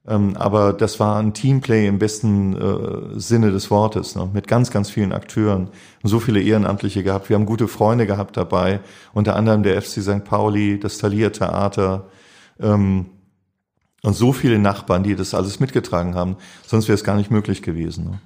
[0.10, 4.28] Ähm, aber das war ein Teamplay im besten äh, Sinne des Wortes, ne?
[4.34, 5.69] mit ganz, ganz vielen Akteuren
[6.02, 7.30] so viele Ehrenamtliche gehabt.
[7.30, 8.80] Wir haben gute Freunde gehabt dabei,
[9.13, 10.26] unter anderem der FC St.
[10.26, 12.08] Pauli, das Thalia Theater
[12.60, 13.06] ähm,
[14.02, 16.38] und so viele Nachbarn, die das alles mitgetragen haben.
[16.65, 18.06] Sonst wäre es gar nicht möglich gewesen.
[18.06, 18.19] Ne?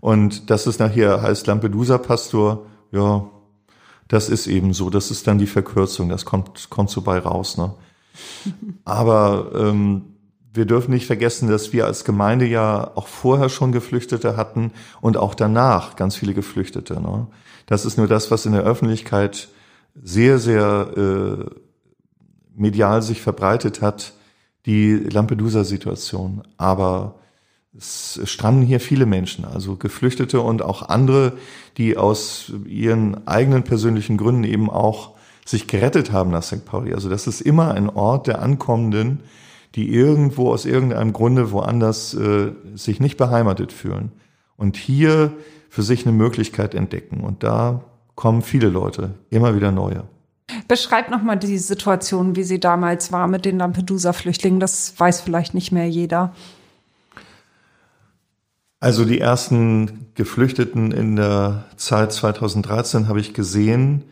[0.00, 3.24] Und dass es nachher heißt Lampedusa-Pastor, ja,
[4.08, 4.90] das ist eben so.
[4.90, 6.08] Das ist dann die Verkürzung.
[6.08, 7.56] Das kommt, kommt so bei raus.
[7.56, 7.72] Ne?
[8.84, 10.02] Aber ähm,
[10.52, 15.16] wir dürfen nicht vergessen, dass wir als Gemeinde ja auch vorher schon Geflüchtete hatten und
[15.16, 17.00] auch danach ganz viele Geflüchtete.
[17.00, 17.28] Ne?
[17.66, 19.48] Das ist nur das, was in der Öffentlichkeit
[20.02, 21.44] sehr, sehr äh,
[22.56, 24.14] medial sich verbreitet hat,
[24.66, 26.42] die Lampedusa-Situation.
[26.56, 27.14] Aber
[27.76, 31.34] es stranden hier viele Menschen, also Geflüchtete und auch andere,
[31.76, 35.12] die aus ihren eigenen persönlichen Gründen eben auch
[35.44, 36.64] sich gerettet haben nach St.
[36.64, 36.92] Pauli.
[36.92, 39.20] Also das ist immer ein Ort der Ankommenden,
[39.74, 44.12] die irgendwo aus irgendeinem Grunde woanders äh, sich nicht beheimatet fühlen
[44.56, 45.32] und hier
[45.68, 47.20] für sich eine Möglichkeit entdecken.
[47.20, 47.84] Und da
[48.16, 50.04] kommen viele Leute, immer wieder neue.
[50.66, 54.58] Beschreib nochmal die Situation, wie sie damals war mit den Lampedusa-Flüchtlingen.
[54.58, 56.34] Das weiß vielleicht nicht mehr jeder.
[58.80, 64.04] Also die ersten Geflüchteten in der Zeit 2013 habe ich gesehen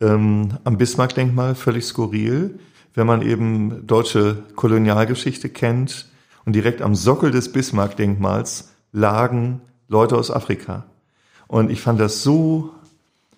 [0.00, 2.58] ähm, am Bismarck-Denkmal, völlig skurril
[2.94, 6.06] wenn man eben deutsche Kolonialgeschichte kennt.
[6.44, 10.84] Und direkt am Sockel des Bismarck-Denkmals lagen Leute aus Afrika.
[11.46, 12.70] Und ich fand das so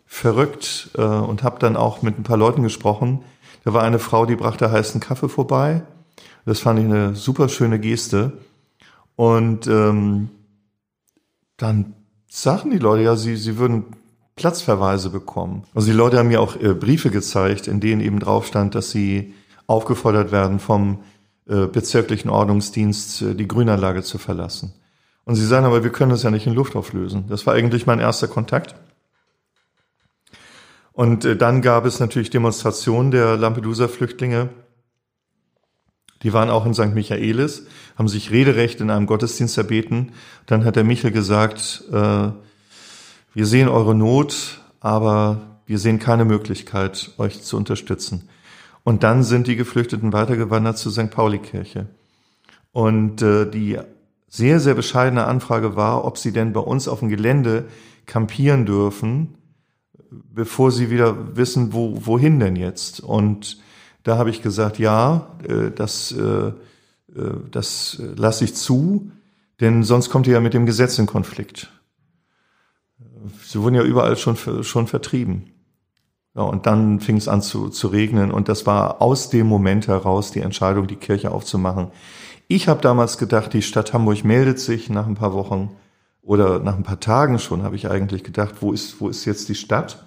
[0.07, 3.23] verrückt äh, und habe dann auch mit ein paar Leuten gesprochen.
[3.65, 5.83] Da war eine Frau, die brachte heißen Kaffee vorbei.
[6.45, 8.33] Das fand ich eine super schöne Geste.
[9.17, 10.29] Und ähm,
[11.57, 11.95] dann
[12.29, 13.85] sagten die Leute, ja, sie, sie würden
[14.37, 15.65] Platzverweise bekommen.
[15.75, 18.91] Also die Leute haben mir auch äh, Briefe gezeigt, in denen eben drauf stand, dass
[18.91, 19.35] sie
[19.73, 21.03] aufgefordert werden, vom
[21.49, 24.75] äh, bezirklichen Ordnungsdienst äh, die Grünanlage zu verlassen.
[25.25, 27.25] Und sie sagen aber, wir können das ja nicht in Luft auflösen.
[27.29, 28.75] Das war eigentlich mein erster Kontakt.
[30.93, 34.51] Und äh, dann gab es natürlich Demonstrationen der Lampedusa-Flüchtlinge.
[36.23, 36.95] Die waren auch in St.
[36.95, 37.67] Michaelis,
[37.99, 40.13] haben sich Rederecht in einem Gottesdienst erbeten.
[40.47, 42.29] Dann hat der Michel gesagt, äh,
[43.35, 48.29] wir sehen eure Not, aber wir sehen keine Möglichkeit, euch zu unterstützen.
[48.85, 51.11] Und dann sind die Geflüchteten weitergewandert zur St.
[51.11, 51.87] Pauli-Kirche.
[52.73, 53.79] Und äh, die
[54.29, 57.67] sehr, sehr bescheidene Anfrage war, ob sie denn bei uns auf dem Gelände
[58.07, 59.35] campieren dürfen,
[60.11, 63.01] bevor sie wieder wissen, wo, wohin denn jetzt.
[63.01, 63.59] Und
[64.03, 66.53] da habe ich gesagt, ja, äh, das, äh, äh
[67.51, 69.11] das lasse ich zu,
[69.61, 71.71] denn sonst kommt ihr ja mit dem Gesetz in Konflikt.
[73.45, 75.53] Sie wurden ja überall schon, schon vertrieben.
[76.35, 79.87] Ja, und dann fing es an zu, zu regnen und das war aus dem Moment
[79.87, 81.89] heraus die Entscheidung, die Kirche aufzumachen.
[82.49, 85.77] Ich habe damals gedacht, die Stadt Hamburg meldet sich nach ein paar Wochen
[86.23, 89.49] oder nach ein paar Tagen schon, habe ich eigentlich gedacht, wo ist, wo ist jetzt
[89.51, 90.05] die Stadt,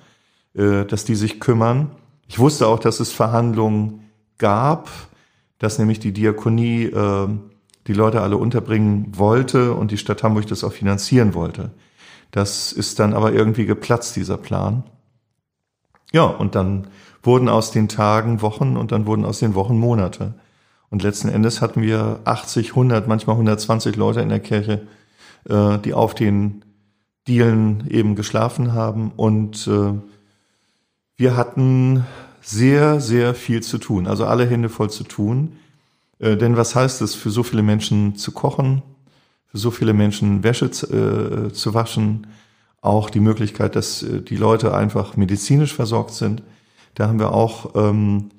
[0.56, 1.92] äh, dass die sich kümmern.
[2.28, 4.10] Ich wusste auch, dass es Verhandlungen
[4.40, 4.90] gab,
[5.60, 7.28] dass nämlich die Diakonie äh,
[7.88, 11.72] die Leute alle unterbringen wollte und die Stadt Hamburg das auch finanzieren wollte.
[12.32, 14.84] Das ist dann aber irgendwie geplatzt, dieser Plan.
[16.12, 16.88] Ja, und dann
[17.24, 20.34] wurden aus den Tagen Wochen und dann wurden aus den Wochen Monate.
[20.90, 24.88] Und letzten Endes hatten wir 80, 100, manchmal 120 Leute in der Kirche,
[25.50, 26.64] äh, die auf den
[27.28, 29.12] Dielen eben geschlafen haben.
[29.16, 29.94] Und äh,
[31.18, 32.06] wir hatten
[32.42, 35.54] sehr, sehr viel zu tun, also alle Hände voll zu tun.
[36.20, 38.84] Äh, denn was heißt es, für so viele Menschen zu kochen,
[39.48, 42.28] für so viele Menschen Wäsche äh, zu waschen,
[42.86, 46.44] auch die Möglichkeit, dass äh, die Leute einfach medizinisch versorgt sind.
[46.94, 48.30] Da haben wir auch ähm,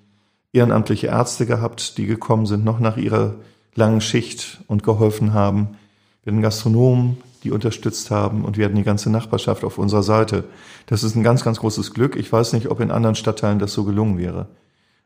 [0.52, 3.34] ehrenamtliche Ärzte gehabt, die gekommen sind, noch nach ihrer
[3.74, 5.76] langen Schicht und geholfen haben.
[6.22, 10.44] Wir hatten Gastronomen, die unterstützt haben und wir hatten die ganze Nachbarschaft auf unserer Seite.
[10.86, 12.16] Das ist ein ganz, ganz großes Glück.
[12.16, 14.48] Ich weiß nicht, ob in anderen Stadtteilen das so gelungen wäre.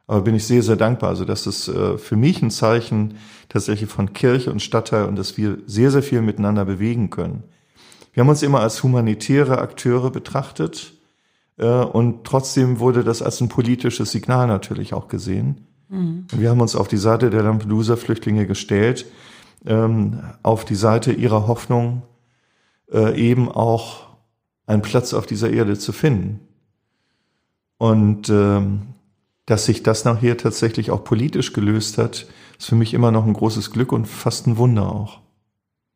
[0.07, 1.11] Aber bin ich sehr, sehr dankbar.
[1.11, 3.14] Also das ist äh, für mich ein Zeichen
[3.48, 7.44] tatsächlich von Kirche und Stadtteil und dass wir sehr, sehr viel miteinander bewegen können.
[8.12, 10.94] Wir haben uns immer als humanitäre Akteure betrachtet
[11.57, 15.66] äh, und trotzdem wurde das als ein politisches Signal natürlich auch gesehen.
[15.88, 16.27] Mhm.
[16.33, 19.07] Wir haben uns auf die Seite der Lampedusa-Flüchtlinge gestellt,
[19.66, 22.03] ähm, auf die Seite ihrer Hoffnung,
[22.92, 24.09] äh, eben auch
[24.66, 26.40] einen Platz auf dieser Erde zu finden.
[27.79, 28.83] Und ähm,
[29.46, 32.27] dass sich das nachher tatsächlich auch politisch gelöst hat,
[32.59, 35.20] ist für mich immer noch ein großes Glück und fast ein Wunder auch.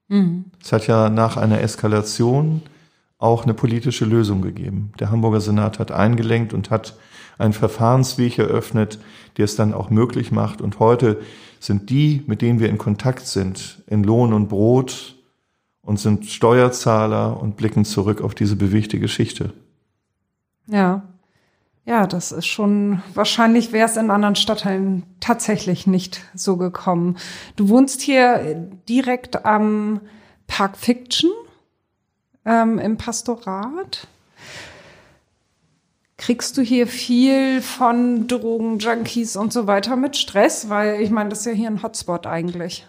[0.08, 0.46] Mhm.
[0.62, 2.62] Es hat ja nach einer Eskalation
[3.18, 4.92] auch eine politische Lösung gegeben.
[4.98, 6.96] Der Hamburger Senat hat eingelenkt und hat
[7.38, 8.98] einen Verfahrensweg eröffnet,
[9.36, 10.60] der es dann auch möglich macht.
[10.60, 11.20] Und heute
[11.58, 15.16] sind die, mit denen wir in Kontakt sind, in Lohn und Brot
[15.80, 19.52] und sind Steuerzahler und blicken zurück auf diese bewegte Geschichte.
[20.66, 21.02] Ja.
[21.86, 27.18] Ja, das ist schon, wahrscheinlich wäre es in anderen Stadtteilen tatsächlich nicht so gekommen.
[27.56, 30.00] Du wohnst hier direkt am
[30.46, 31.30] Park Fiction
[32.46, 34.08] ähm, im Pastorat.
[36.16, 40.70] Kriegst du hier viel von Drogen, Junkies und so weiter mit Stress?
[40.70, 42.86] Weil ich meine, das ist ja hier ein Hotspot eigentlich.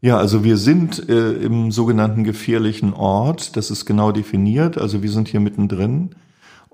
[0.00, 3.56] Ja, also wir sind äh, im sogenannten gefährlichen Ort.
[3.56, 4.78] Das ist genau definiert.
[4.78, 6.14] Also wir sind hier mittendrin.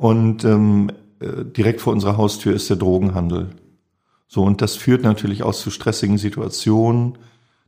[0.03, 3.51] Und ähm, äh, direkt vor unserer Haustür ist der Drogenhandel.
[4.27, 7.19] So, und das führt natürlich auch zu stressigen Situationen.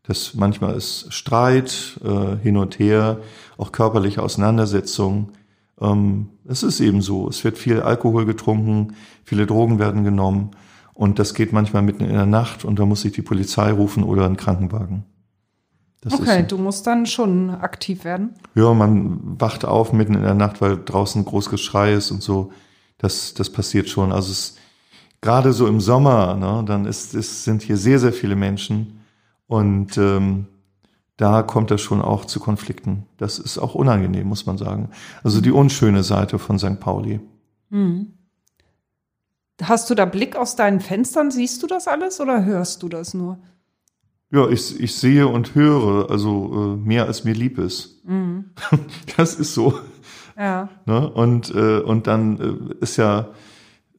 [0.03, 3.20] Das manchmal ist Streit, äh, hin und her,
[3.57, 5.29] auch körperliche Auseinandersetzungen.
[5.81, 7.29] Ähm, es ist eben so.
[7.29, 10.51] Es wird viel Alkohol getrunken, viele Drogen werden genommen.
[10.92, 14.03] Und das geht manchmal mitten in der Nacht und da muss sich die Polizei rufen
[14.03, 15.05] oder ein Krankenwagen.
[16.05, 16.57] Das okay, so.
[16.57, 18.35] du musst dann schon aktiv werden.
[18.55, 22.53] Ja, man wacht auf mitten in der Nacht, weil draußen groß Geschrei ist und so.
[22.99, 24.12] Das, das passiert schon.
[24.12, 24.57] Also es,
[25.23, 29.01] gerade so im Sommer, ne, dann ist, ist, sind hier sehr, sehr viele Menschen
[29.47, 30.47] und ähm,
[31.17, 33.07] da kommt es schon auch zu Konflikten.
[33.17, 34.90] Das ist auch unangenehm, muss man sagen.
[35.23, 36.81] Also die unschöne Seite von St.
[36.81, 37.21] Pauli.
[37.71, 38.12] Hm.
[39.62, 41.31] Hast du da Blick aus deinen Fenstern?
[41.31, 43.38] Siehst du das alles oder hörst du das nur?
[44.35, 48.05] Ja, ich, ich sehe und höre, also äh, mehr als mir lieb ist.
[48.05, 48.47] Mhm.
[49.16, 49.79] Das ist so.
[50.37, 50.68] Ja.
[50.87, 51.09] Ne?
[51.09, 53.29] Und, äh, und dann äh, ist ja,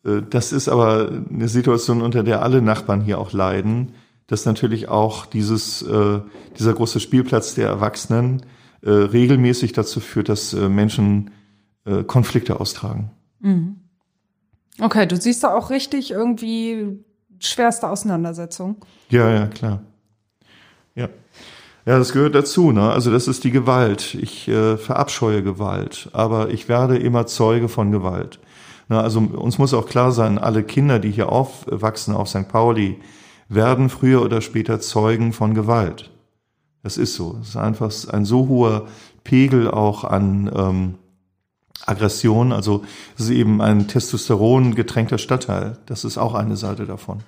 [0.04, 3.93] äh, das ist aber eine Situation, unter der alle Nachbarn hier auch leiden,
[4.28, 6.19] dass natürlich auch dieses, äh,
[6.60, 8.41] dieser große Spielplatz der Erwachsenen
[8.82, 11.32] äh, regelmäßig dazu führt, dass äh, Menschen
[11.86, 13.12] äh, Konflikte austragen.
[13.39, 13.78] Mhm.
[14.82, 17.00] Okay, du siehst da auch richtig irgendwie
[17.39, 18.84] schwerste Auseinandersetzung.
[19.08, 19.80] Ja, ja, klar.
[20.95, 21.10] Ja.
[21.86, 22.89] Ja, das gehört dazu, ne?
[22.91, 24.15] Also das ist die Gewalt.
[24.15, 28.39] Ich äh, verabscheue Gewalt, aber ich werde immer Zeuge von Gewalt.
[28.88, 32.47] Na, also uns muss auch klar sein, alle Kinder, die hier aufwachsen auf St.
[32.47, 32.99] Pauli,
[33.49, 36.12] werden früher oder später Zeugen von Gewalt.
[36.81, 37.38] Das ist so.
[37.41, 38.88] Es ist einfach ein so hoher
[39.23, 40.95] Pegel auch an ähm,
[41.86, 42.51] Aggression.
[42.51, 42.84] Also
[43.15, 45.77] es ist eben ein Testosteron getränkter Stadtteil.
[45.86, 47.21] Das ist auch eine Seite davon.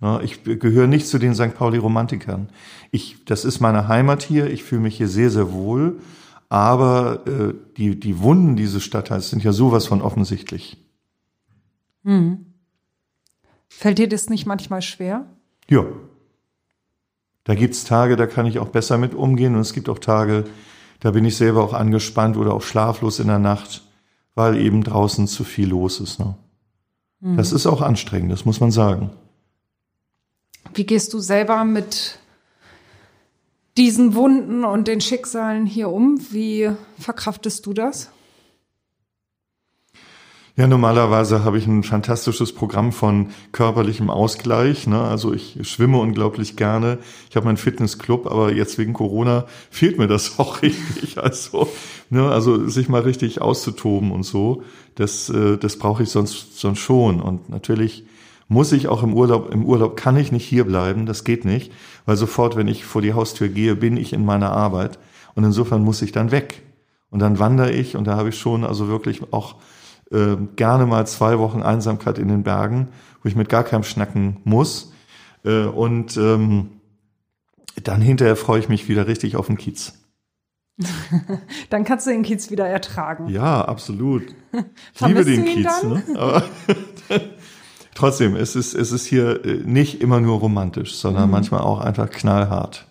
[0.00, 1.54] Ne, ich gehöre nicht zu den St.
[1.54, 2.50] Pauli-Romantikern.
[2.90, 4.50] Ich, das ist meine Heimat hier.
[4.50, 6.00] Ich fühle mich hier sehr, sehr wohl.
[6.48, 10.76] Aber äh, die, die Wunden dieses Stadtteils sind ja sowas von offensichtlich.
[12.04, 12.46] Hm.
[13.68, 15.26] Fällt dir das nicht manchmal schwer?
[15.68, 15.84] Ja.
[17.44, 19.54] Da gibt's Tage, da kann ich auch besser mit umgehen.
[19.54, 20.44] Und es gibt auch Tage,
[21.00, 23.82] da bin ich selber auch angespannt oder auch schlaflos in der Nacht,
[24.34, 26.18] weil eben draußen zu viel los ist.
[26.18, 26.36] Ne?
[27.20, 27.36] Mhm.
[27.36, 29.10] Das ist auch anstrengend, das muss man sagen.
[30.76, 32.18] Wie gehst du selber mit
[33.78, 36.20] diesen Wunden und den Schicksalen hier um?
[36.30, 38.10] Wie verkraftest du das?
[40.54, 44.86] Ja, normalerweise habe ich ein fantastisches Programm von körperlichem Ausgleich.
[44.86, 45.00] Ne?
[45.00, 46.98] Also ich schwimme unglaublich gerne.
[47.30, 51.16] Ich habe meinen Fitnessclub, aber jetzt wegen Corona fehlt mir das auch richtig.
[51.16, 51.70] Also,
[52.10, 52.30] ne?
[52.30, 54.62] also sich mal richtig auszutoben und so,
[54.94, 57.22] das, äh, das brauche ich sonst, sonst schon.
[57.22, 58.04] Und natürlich
[58.48, 61.72] muss ich auch im Urlaub, im Urlaub kann ich nicht hier bleiben, das geht nicht,
[62.04, 64.98] weil sofort, wenn ich vor die Haustür gehe, bin ich in meiner Arbeit
[65.34, 66.62] und insofern muss ich dann weg.
[67.10, 69.56] Und dann wandere ich und da habe ich schon also wirklich auch
[70.10, 72.88] äh, gerne mal zwei Wochen Einsamkeit in den Bergen,
[73.22, 74.92] wo ich mit gar keinem schnacken muss.
[75.44, 76.70] Äh, und ähm,
[77.82, 79.94] dann hinterher freue ich mich wieder richtig auf den Kiez.
[81.70, 83.28] dann kannst du den Kiez wieder ertragen.
[83.28, 84.34] Ja, absolut.
[84.94, 85.82] Ich liebe den Kiez.
[85.82, 86.02] Ne?
[86.16, 86.42] Aber
[87.96, 91.32] trotzdem, es ist, es ist hier äh, nicht immer nur romantisch, sondern mhm.
[91.32, 92.86] manchmal auch einfach knallhart.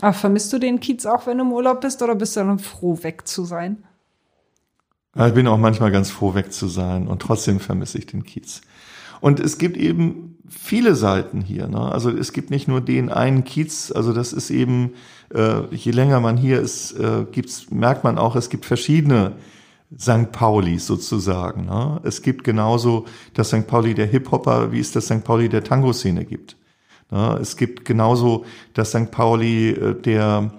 [0.00, 2.58] Aber vermisst du den Kiez auch, wenn du im Urlaub bist, oder bist du dann
[2.58, 3.84] froh, weg zu sein?
[5.18, 8.60] Ich bin auch manchmal ganz froh, weg zu sein und trotzdem vermisse ich den Kiez.
[9.22, 11.68] Und es gibt eben viele Seiten hier.
[11.68, 11.80] Ne?
[11.80, 14.92] Also es gibt nicht nur den einen Kiez, also das ist eben,
[15.34, 19.32] äh, je länger man hier ist, äh, gibt's, merkt man auch, es gibt verschiedene
[19.98, 20.32] St.
[20.32, 21.66] Paulis sozusagen.
[21.66, 22.00] Ne?
[22.04, 23.66] Es gibt genauso das St.
[23.66, 25.24] Pauli der Hip-Hopper, wie es das St.
[25.24, 26.56] Pauli der Tango-Szene gibt.
[27.10, 27.38] Ne?
[27.40, 29.10] Es gibt genauso das St.
[29.10, 30.52] Pauli äh, der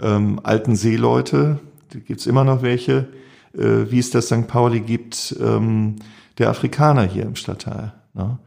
[0.00, 1.58] ähm, alten Seeleute,
[1.92, 3.08] da gibt's immer noch welche.
[3.56, 4.46] äh, wie es das St.
[4.46, 5.96] Pauli gibt, ähm,
[6.38, 7.92] der Afrikaner hier im Stadtteil.
[8.14, 8.38] Ne?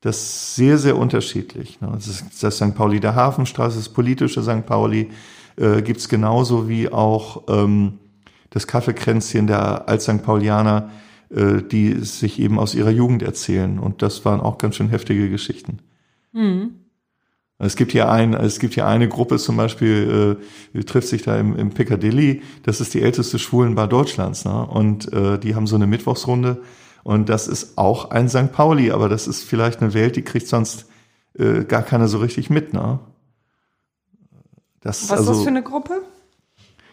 [0.00, 1.80] Das ist sehr, sehr unterschiedlich.
[1.80, 1.90] Ne?
[1.94, 2.74] Das, ist das St.
[2.74, 4.66] Pauli der Hafenstraße, das politische St.
[4.66, 5.10] Pauli
[5.56, 7.98] äh, gibt es genauso wie auch ähm,
[8.52, 10.22] das Kaffeekränzchen der Alt-St.
[10.22, 10.90] Paulianer,
[11.30, 13.78] äh, die sich eben aus ihrer Jugend erzählen.
[13.78, 15.78] Und das waren auch ganz schön heftige Geschichten.
[16.32, 16.74] Mhm.
[17.58, 20.38] Es gibt hier ein, es gibt hier eine Gruppe zum Beispiel,
[20.74, 22.42] äh, trifft sich da im, im Piccadilly.
[22.64, 24.66] Das ist die älteste Schwulenbar Deutschlands, ne?
[24.66, 26.60] Und äh, die haben so eine Mittwochsrunde.
[27.04, 28.52] Und das ist auch ein St.
[28.52, 30.86] Pauli, aber das ist vielleicht eine Welt, die kriegt sonst
[31.38, 32.98] äh, gar keiner so richtig mit, ne?
[34.80, 36.01] Das, Was also, ist das für eine Gruppe?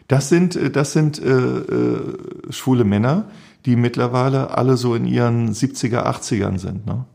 [0.10, 2.18] Das sind, äh, das sind äh, äh,
[2.50, 3.30] schwule Männer,
[3.66, 7.06] die mittlerweile alle so in ihren 70er, 80ern sind, ne?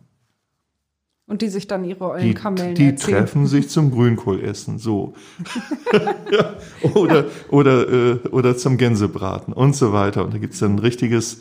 [1.26, 5.14] Und die sich dann ihre ollen Kamellen Die, die treffen sich zum Grünkohlessen, so.
[6.30, 6.54] ja,
[6.94, 10.22] oder, oder, äh, oder zum Gänsebraten und so weiter.
[10.24, 11.40] Und da gibt's dann ein richtiges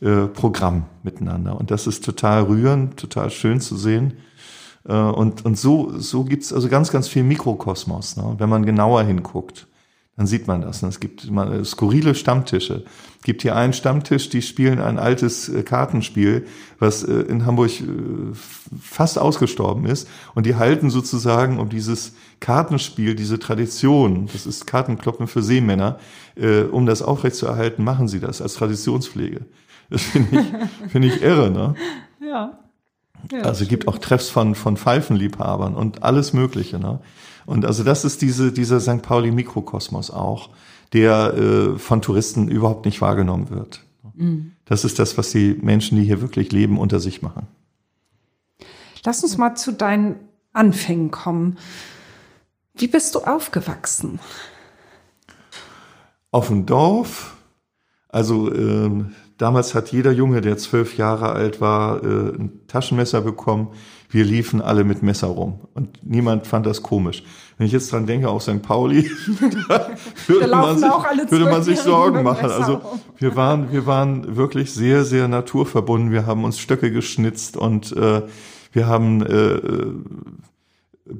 [0.00, 1.58] äh, Programm miteinander.
[1.58, 4.14] Und das ist total rührend, total schön zu sehen.
[4.88, 8.36] Äh, und, und so, so gibt's also ganz, ganz viel Mikrokosmos, ne?
[8.38, 9.66] wenn man genauer hinguckt
[10.16, 10.82] dann sieht man das.
[10.82, 12.84] Es gibt mal skurrile Stammtische.
[13.18, 16.46] Es gibt hier einen Stammtisch, die spielen ein altes äh, Kartenspiel,
[16.78, 17.84] was äh, in Hamburg äh,
[18.80, 20.08] fast ausgestorben ist.
[20.34, 25.98] Und die halten sozusagen um dieses Kartenspiel, diese Tradition, das ist Kartenkloppen für Seemänner,
[26.72, 29.46] um das aufrechtzuerhalten, machen sie das als Traditionspflege.
[29.88, 30.46] Das finde ich,
[30.90, 31.74] finde ich irre, ne?
[32.20, 32.58] Ja.
[33.32, 37.00] ja also es gibt auch Treffs von, von Pfeifenliebhabern und alles Mögliche, ne?
[37.46, 39.02] Und also das ist diese, dieser St.
[39.02, 40.50] Pauli Mikrokosmos auch,
[40.92, 43.82] der äh, von Touristen überhaupt nicht wahrgenommen wird.
[44.14, 44.52] Mhm.
[44.64, 47.46] Das ist das, was die Menschen, die hier wirklich leben, unter sich machen.
[49.04, 50.16] Lass uns mal zu deinen
[50.52, 51.58] Anfängen kommen.
[52.74, 54.18] Wie bist du aufgewachsen?
[56.30, 57.36] Auf dem Dorf.
[58.08, 59.04] Also äh,
[59.38, 63.68] damals hat jeder Junge, der zwölf Jahre alt war, äh, ein Taschenmesser bekommen
[64.14, 67.24] wir liefen alle mit Messer rum und niemand fand das komisch.
[67.58, 68.62] Wenn ich jetzt dran denke, auf St.
[68.62, 69.10] Pauli,
[70.28, 70.88] würde, man sich,
[71.32, 72.48] würde man sich Sorgen machen.
[72.48, 72.80] Also
[73.18, 76.12] wir waren, wir waren wirklich sehr, sehr naturverbunden.
[76.12, 78.22] Wir haben uns Stöcke geschnitzt und äh,
[78.72, 79.60] wir haben äh,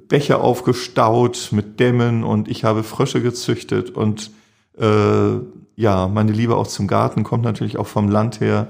[0.09, 4.31] Becher aufgestaut mit Dämmen und ich habe Frösche gezüchtet und
[4.79, 5.41] äh,
[5.77, 8.69] ja, meine Liebe auch zum Garten kommt natürlich auch vom Land her.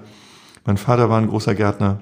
[0.65, 2.01] Mein Vater war ein großer Gärtner.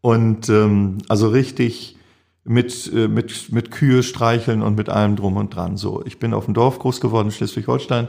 [0.00, 1.96] Und ähm, also richtig
[2.44, 5.76] mit, äh, mit, mit Kühe streicheln und mit allem drum und dran.
[5.76, 8.08] So, ich bin auf dem Dorf groß geworden, Schleswig-Holstein.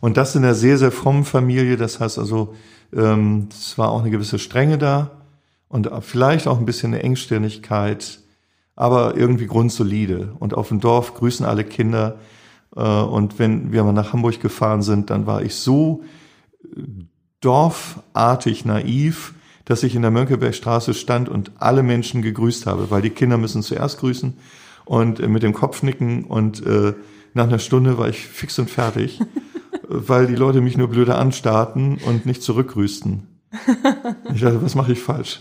[0.00, 1.76] Und das in einer sehr, sehr frommen Familie.
[1.76, 2.54] Das heißt also,
[2.94, 5.10] ähm, es war auch eine gewisse Strenge da
[5.68, 8.20] und vielleicht auch ein bisschen eine Engstirnigkeit,
[8.76, 10.34] aber irgendwie grundsolide.
[10.38, 12.18] Und auf dem Dorf grüßen alle Kinder.
[12.76, 16.02] Äh, und wenn wir mal nach Hamburg gefahren sind, dann war ich so
[17.40, 19.34] dorfartig naiv,
[19.64, 23.62] dass ich in der Mönckebergstraße stand und alle Menschen gegrüßt habe, weil die Kinder müssen
[23.62, 24.34] zuerst grüßen
[24.84, 26.94] und äh, mit dem Kopf nicken und äh,
[27.32, 29.20] nach einer Stunde war ich fix und fertig,
[29.88, 33.28] weil die Leute mich nur blöde anstarrten und nicht zurückgrüßten.
[34.34, 35.40] Ich dachte, was mache ich falsch?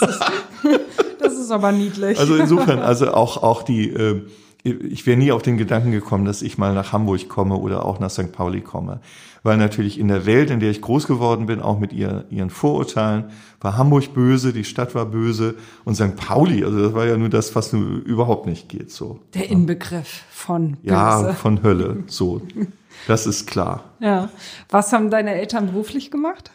[0.00, 0.20] Das ist,
[1.20, 2.18] das ist aber niedlich.
[2.18, 4.22] Also insofern, also auch, auch die, äh,
[4.64, 7.98] ich wäre nie auf den Gedanken gekommen, dass ich mal nach Hamburg komme oder auch
[7.98, 8.32] nach St.
[8.32, 9.00] Pauli komme.
[9.42, 12.50] Weil natürlich in der Welt, in der ich groß geworden bin, auch mit ihr, ihren
[12.50, 13.24] Vorurteilen,
[13.60, 16.14] war Hamburg böse, die Stadt war böse und St.
[16.14, 19.18] Pauli, also das war ja nur das, was nur überhaupt nicht geht, so.
[19.34, 20.94] Der Inbegriff von böse.
[20.94, 22.42] Ja, von Hölle, so.
[23.08, 23.84] Das ist klar.
[24.00, 24.28] Ja.
[24.68, 26.52] Was haben deine Eltern beruflich gemacht?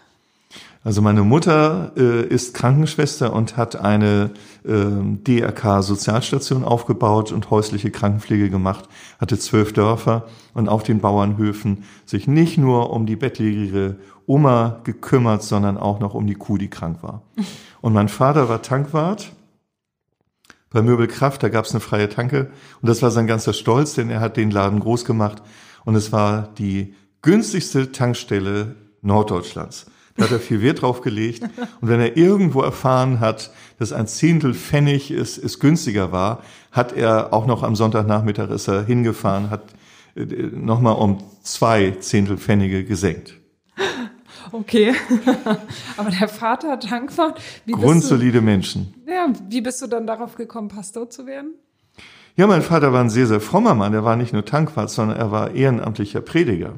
[0.83, 4.31] Also meine Mutter äh, ist Krankenschwester und hat eine
[4.63, 8.87] äh, DRK-Sozialstation aufgebaut und häusliche Krankenpflege gemacht,
[9.19, 15.43] hatte zwölf Dörfer und auf den Bauernhöfen sich nicht nur um die bettlägerige Oma gekümmert,
[15.43, 17.23] sondern auch noch um die Kuh, die krank war.
[17.81, 19.31] Und mein Vater war Tankwart
[20.71, 24.09] bei Möbelkraft, da gab es eine freie Tanke und das war sein ganzer Stolz, denn
[24.09, 25.41] er hat den Laden groß gemacht
[25.85, 29.85] und es war die günstigste Tankstelle Norddeutschlands.
[30.17, 31.43] Da hat er viel Wert drauf gelegt.
[31.43, 36.93] Und wenn er irgendwo erfahren hat, dass ein Zehntel Pfennig es, es günstiger war, hat
[36.93, 39.63] er auch noch am Sonntagnachmittag ist er hingefahren, hat
[40.15, 43.35] äh, nochmal um zwei Zehntel Pfennige gesenkt.
[44.51, 44.95] Okay.
[45.97, 47.39] Aber der Vater hat Tankwart.
[47.69, 48.93] Grundsolide Menschen.
[49.05, 51.53] Ja, wie bist du dann darauf gekommen, Pastor zu werden?
[52.35, 53.93] Ja, mein Vater war ein sehr, sehr frommer Mann.
[53.93, 56.75] Er war nicht nur Tankwart, sondern er war ehrenamtlicher Prediger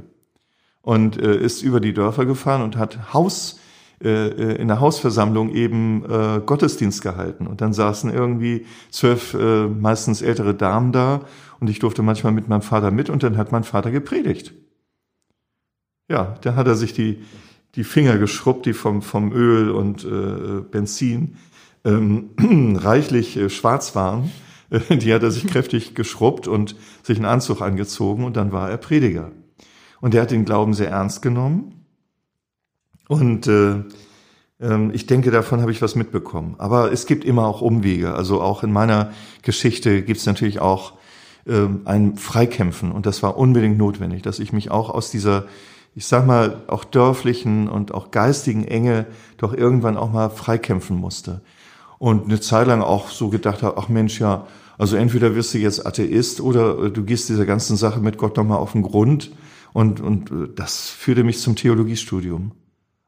[0.89, 3.59] und äh, ist über die Dörfer gefahren und hat Haus
[4.03, 7.45] äh, äh, in der Hausversammlung eben äh, Gottesdienst gehalten.
[7.45, 11.21] Und dann saßen irgendwie zwölf äh, meistens ältere Damen da
[11.59, 14.51] und ich durfte manchmal mit meinem Vater mit und dann hat mein Vater gepredigt.
[16.09, 17.23] ja, da hat er sich die,
[17.75, 21.37] die Finger geschrubbt, die vom, vom Öl und äh, Benzin
[21.85, 22.31] ähm,
[22.79, 24.31] reichlich äh, schwarz waren.
[24.89, 28.77] die hat er sich kräftig geschrubbt und sich einen Anzug angezogen und dann war er
[28.77, 29.29] Prediger.
[30.01, 31.85] Und er hat den Glauben sehr ernst genommen.
[33.07, 33.83] Und äh,
[34.59, 36.55] ähm, ich denke, davon habe ich was mitbekommen.
[36.57, 38.13] Aber es gibt immer auch Umwege.
[38.13, 40.93] Also auch in meiner Geschichte gibt es natürlich auch
[41.47, 42.91] ähm, ein Freikämpfen.
[42.91, 45.45] Und das war unbedingt notwendig, dass ich mich auch aus dieser,
[45.95, 51.41] ich sag mal, auch dörflichen und auch geistigen Enge doch irgendwann auch mal freikämpfen musste.
[51.97, 54.47] Und eine Zeit lang auch so gedacht habe, ach Mensch, ja,
[54.77, 58.37] also entweder wirst du jetzt Atheist oder äh, du gehst dieser ganzen Sache mit Gott
[58.37, 59.31] nochmal auf den Grund.
[59.73, 62.53] Und, und äh, das führte mich zum Theologiestudium.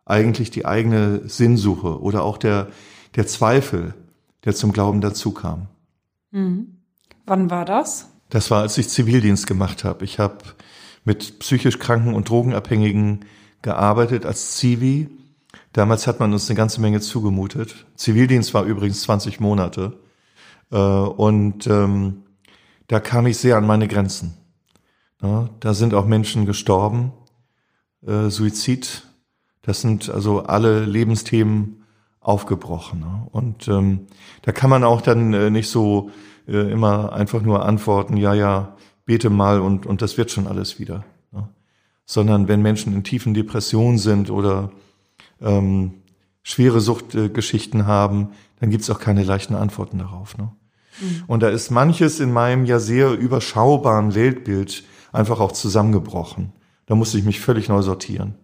[0.05, 2.67] Eigentlich die eigene Sinnsuche oder auch der,
[3.15, 3.93] der Zweifel,
[4.45, 5.67] der zum Glauben dazu kam.
[6.31, 6.77] Mhm.
[7.25, 8.09] Wann war das?
[8.29, 10.05] Das war, als ich Zivildienst gemacht habe.
[10.05, 10.37] Ich habe
[11.03, 13.25] mit psychisch Kranken und Drogenabhängigen
[13.61, 15.09] gearbeitet als Zivi.
[15.73, 17.85] Damals hat man uns eine ganze Menge zugemutet.
[17.95, 19.99] Zivildienst war übrigens 20 Monate.
[20.71, 22.23] Äh, und ähm,
[22.87, 24.33] da kam ich sehr an meine Grenzen.
[25.21, 27.11] Ja, da sind auch Menschen gestorben.
[28.05, 29.03] Äh, Suizid,
[29.61, 31.83] das sind also alle Lebensthemen
[32.19, 32.99] aufgebrochen.
[32.99, 33.27] Ne?
[33.31, 34.07] Und ähm,
[34.41, 36.11] da kann man auch dann äh, nicht so
[36.47, 40.79] äh, immer einfach nur antworten, ja, ja, bete mal und, und das wird schon alles
[40.79, 41.03] wieder.
[41.31, 41.49] Ne?
[42.05, 44.71] Sondern wenn Menschen in tiefen Depressionen sind oder
[45.41, 45.95] ähm,
[46.43, 50.37] schwere Suchtgeschichten haben, dann gibt's auch keine leichten Antworten darauf.
[50.37, 50.51] Ne?
[51.01, 51.23] Mhm.
[51.27, 56.53] Und da ist manches in meinem ja sehr überschaubaren Weltbild einfach auch zusammengebrochen.
[56.85, 58.35] Da musste ich mich völlig neu sortieren.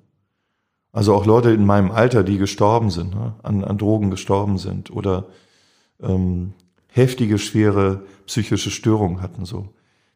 [0.92, 4.90] Also auch Leute in meinem Alter, die gestorben sind, ne, an, an Drogen gestorben sind
[4.90, 5.28] oder
[6.02, 6.54] ähm,
[6.88, 9.70] heftige, schwere psychische Störungen hatten so.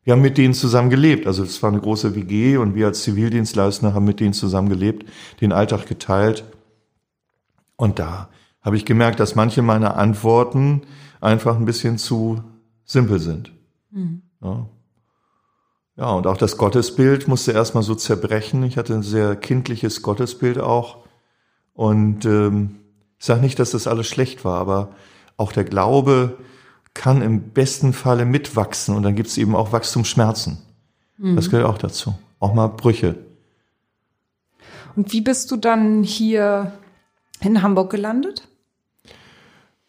[0.04, 1.28] Wir haben mit denen zusammen gelebt.
[1.28, 5.08] Also es war eine große WG und wir als Zivildienstleister haben mit denen zusammen gelebt,
[5.42, 6.44] den Alltag geteilt.
[7.76, 8.30] Und da
[8.62, 10.82] habe ich gemerkt, dass manche meiner Antworten
[11.20, 12.44] einfach ein bisschen zu
[12.84, 13.52] simpel sind.
[13.92, 14.24] Mhm.
[14.42, 14.68] Ja.
[16.02, 18.64] Ja, und auch das Gottesbild musste erstmal so zerbrechen.
[18.64, 20.98] Ich hatte ein sehr kindliches Gottesbild auch.
[21.76, 22.80] Und ähm,
[23.20, 24.96] ich sage nicht, dass das alles schlecht war, aber
[25.38, 26.40] auch der Glaube
[26.96, 30.58] kann im besten Falle mitwachsen und dann gibt es eben auch Wachstumsschmerzen.
[31.20, 31.36] Mhm.
[31.36, 32.16] Das gehört auch dazu.
[32.40, 33.16] Auch mal Brüche.
[34.96, 36.72] Und wie bist du dann hier
[37.42, 38.48] in Hamburg gelandet?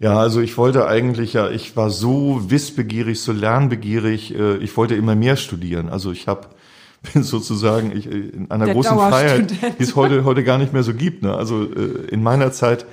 [0.03, 4.97] Ja, also ich wollte eigentlich ja, ich war so wissbegierig, so lernbegierig, äh, ich wollte
[4.97, 5.89] immer mehr studieren.
[5.89, 6.49] Also ich habe
[7.13, 10.73] bin sozusagen ich, äh, in einer Der großen Freiheit, die es heute heute gar nicht
[10.73, 11.23] mehr so gibt.
[11.23, 11.33] Ne?
[11.33, 12.85] Also äh, in meiner Zeit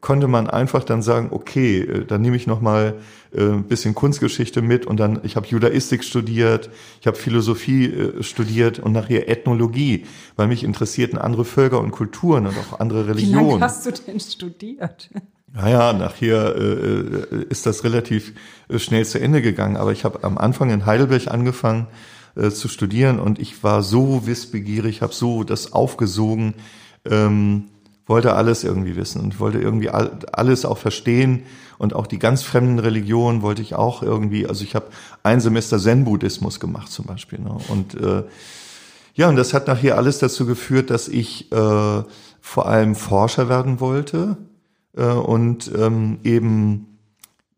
[0.00, 2.96] konnte man einfach dann sagen, okay, dann nehme ich noch mal
[3.34, 6.68] ein bisschen Kunstgeschichte mit und dann ich habe Judaistik studiert,
[7.00, 10.04] ich habe Philosophie studiert und nachher Ethnologie,
[10.36, 13.46] weil mich interessierten andere Völker und Kulturen und auch andere Religionen.
[13.46, 15.08] Wie lange hast du denn studiert?
[15.54, 18.32] Naja, nachher äh, äh, ist das relativ
[18.68, 19.76] äh, schnell zu Ende gegangen.
[19.76, 21.88] Aber ich habe am Anfang in Heidelberg angefangen
[22.36, 26.54] äh, zu studieren und ich war so wissbegierig, habe so das aufgesogen,
[27.04, 27.64] ähm,
[28.06, 31.42] wollte alles irgendwie wissen und wollte irgendwie all, alles auch verstehen
[31.76, 34.46] und auch die ganz fremden Religionen wollte ich auch irgendwie.
[34.46, 34.86] Also ich habe
[35.22, 37.40] ein Semester Zen-Buddhismus gemacht zum Beispiel.
[37.40, 37.54] Ne?
[37.68, 38.22] Und äh,
[39.14, 42.02] ja, und das hat nachher alles dazu geführt, dass ich äh,
[42.40, 44.38] vor allem Forscher werden wollte
[44.96, 46.98] äh, und ähm, eben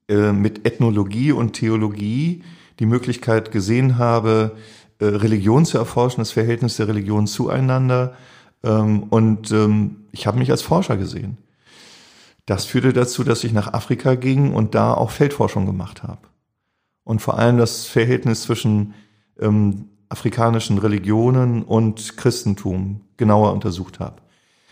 [0.08, 2.42] äh, mit Ethnologie und Theologie
[2.78, 4.56] die Möglichkeit gesehen habe,
[4.98, 8.14] äh, Religion zu erforschen, das Verhältnis der Religion zueinander.
[8.62, 11.38] Ähm, und ähm, ich habe mich als Forscher gesehen.
[12.46, 16.20] Das führte dazu, dass ich nach Afrika ging und da auch Feldforschung gemacht habe.
[17.02, 18.94] Und vor allem das Verhältnis zwischen
[19.40, 24.23] ähm, afrikanischen Religionen und Christentum genauer untersucht habe.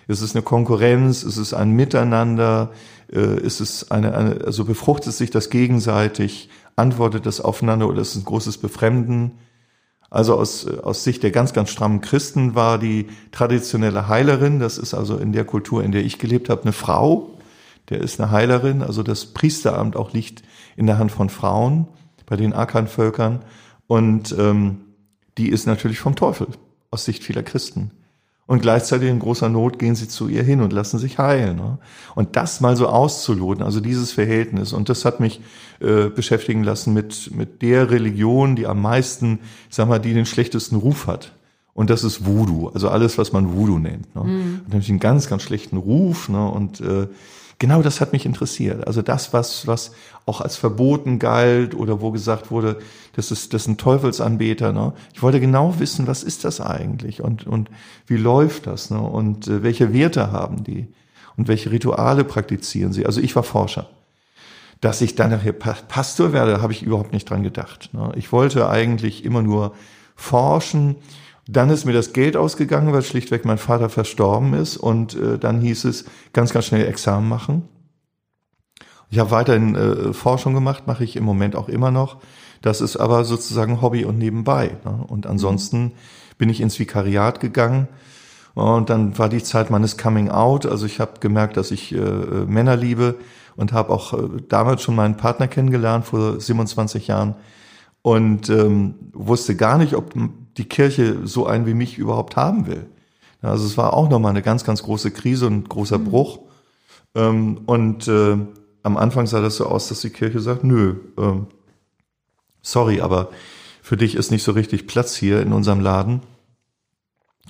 [0.08, 1.22] Ist es eine Konkurrenz?
[1.22, 2.72] Ist es ein Miteinander?
[3.12, 6.48] Äh, ist es eine, eine, also befruchtet sich das gegenseitig?
[6.76, 9.32] Antwortet das aufeinander oder ist es ein großes Befremden?
[10.12, 14.92] Also aus, aus Sicht der ganz, ganz strammen Christen war die traditionelle Heilerin, das ist
[14.92, 17.30] also in der Kultur, in der ich gelebt habe, eine Frau,
[17.88, 20.42] der ist eine Heilerin, also das Priesteramt auch liegt
[20.76, 21.88] in der Hand von Frauen
[22.26, 23.40] bei den Akan-Völkern
[23.86, 24.82] und ähm,
[25.38, 26.48] die ist natürlich vom Teufel
[26.90, 27.90] aus Sicht vieler Christen.
[28.52, 31.56] Und gleichzeitig in großer Not gehen sie zu ihr hin und lassen sich heilen.
[31.56, 31.78] Ne?
[32.14, 34.74] Und das mal so auszuloten, also dieses Verhältnis.
[34.74, 35.40] Und das hat mich
[35.80, 39.38] äh, beschäftigen lassen mit, mit der Religion, die am meisten,
[39.70, 41.32] ich sag mal, die den schlechtesten Ruf hat.
[41.72, 44.14] Und das ist Voodoo, also alles, was man Voodoo nennt.
[44.14, 44.22] Ne?
[44.22, 44.56] Mhm.
[44.58, 46.46] Hat nämlich einen ganz, ganz schlechten Ruf ne?
[46.46, 47.06] und äh,
[47.62, 48.88] genau das hat mich interessiert.
[48.88, 49.92] Also das, was, was
[50.26, 52.80] auch als verboten galt oder wo gesagt wurde,
[53.14, 54.72] das ist, das ein Teufelsanbeter.
[54.72, 54.92] Ne?
[55.14, 57.70] Ich wollte genau wissen, was ist das eigentlich und, und
[58.08, 59.00] wie läuft das ne?
[59.00, 60.88] und äh, welche Werte haben die
[61.36, 63.06] und welche Rituale praktizieren sie.
[63.06, 63.88] Also ich war Forscher.
[64.80, 67.90] Dass ich dann nachher Pastor werde, habe ich überhaupt nicht dran gedacht.
[67.92, 68.10] Ne?
[68.16, 69.72] Ich wollte eigentlich immer nur
[70.16, 70.96] forschen.
[71.52, 74.78] Dann ist mir das Geld ausgegangen, weil schlichtweg mein Vater verstorben ist.
[74.78, 77.68] Und äh, dann hieß es ganz, ganz schnell Examen machen.
[79.10, 82.22] Ich habe weiterhin äh, Forschung gemacht, mache ich im Moment auch immer noch.
[82.62, 84.76] Das ist aber sozusagen Hobby und nebenbei.
[84.84, 85.04] Ne?
[85.06, 85.92] Und ansonsten
[86.38, 87.88] bin ich ins Vikariat gegangen.
[88.54, 90.64] Und dann war die Zeit meines Coming Out.
[90.64, 93.16] Also ich habe gemerkt, dass ich äh, Männer liebe
[93.56, 97.34] und habe auch äh, damals schon meinen Partner kennengelernt vor 27 Jahren
[98.02, 100.14] und ähm, wusste gar nicht, ob
[100.56, 102.86] die Kirche so einen wie mich überhaupt haben will.
[103.40, 106.04] Also es war auch nochmal eine ganz, ganz große Krise und ein großer mhm.
[106.04, 106.40] Bruch.
[107.14, 108.36] Ähm, und äh,
[108.82, 111.46] am Anfang sah das so aus, dass die Kirche sagt, nö, ähm,
[112.62, 113.30] sorry, aber
[113.82, 116.20] für dich ist nicht so richtig Platz hier in unserem Laden.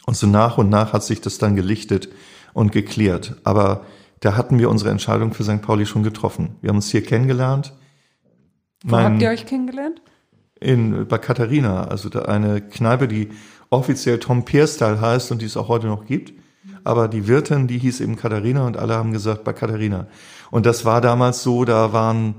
[0.06, 2.08] Und so nach und nach hat sich das dann gelichtet
[2.54, 3.36] und geklärt.
[3.44, 3.84] Aber
[4.20, 5.62] da hatten wir unsere Entscheidung für St.
[5.62, 6.56] Pauli schon getroffen.
[6.60, 7.72] Wir haben uns hier kennengelernt.
[8.82, 10.00] Wo mein, habt ihr euch kennengelernt?
[10.62, 13.30] In, bei Katharina, also da eine Kneipe, die
[13.70, 16.32] offiziell Tom Pierstyle heißt und die es auch heute noch gibt.
[16.84, 20.06] Aber die Wirtin, die hieß eben Katharina und alle haben gesagt bei Katharina.
[20.50, 22.34] Und das war damals so, da waren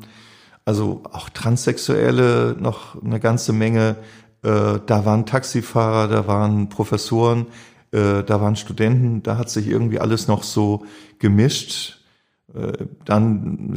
[0.65, 3.97] also auch Transsexuelle noch eine ganze Menge.
[4.43, 7.47] Äh, da waren Taxifahrer, da waren Professoren,
[7.91, 10.85] äh, da waren Studenten, da hat sich irgendwie alles noch so
[11.19, 12.02] gemischt.
[12.55, 13.73] Äh, dann,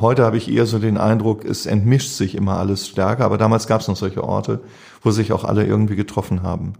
[0.00, 3.66] heute habe ich eher so den Eindruck, es entmischt sich immer alles stärker, aber damals
[3.66, 4.60] gab es noch solche Orte,
[5.02, 6.74] wo sich auch alle irgendwie getroffen haben.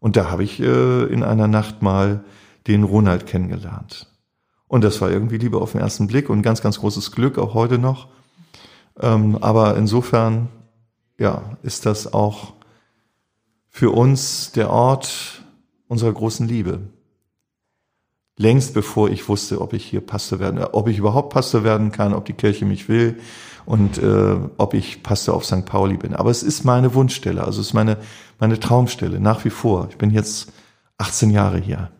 [0.00, 2.24] Und da habe ich äh, in einer Nacht mal
[2.66, 4.10] den Ronald kennengelernt.
[4.66, 7.54] Und das war irgendwie Liebe auf den ersten Blick und ganz, ganz großes Glück, auch
[7.54, 8.08] heute noch.
[9.00, 10.48] Ähm, aber insofern,
[11.18, 12.54] ja, ist das auch
[13.68, 15.42] für uns der Ort,
[15.88, 16.80] unserer großen Liebe.
[18.36, 22.12] Längst bevor ich wusste, ob ich hier Pastor werden, ob ich überhaupt Pastor werden kann,
[22.12, 23.20] ob die Kirche mich will
[23.64, 25.64] und äh, ob ich Pastor auf St.
[25.64, 26.14] Pauli bin.
[26.14, 27.98] Aber es ist meine Wunschstelle, also es ist meine,
[28.40, 29.86] meine Traumstelle, nach wie vor.
[29.90, 30.52] Ich bin jetzt
[30.98, 31.90] 18 Jahre hier.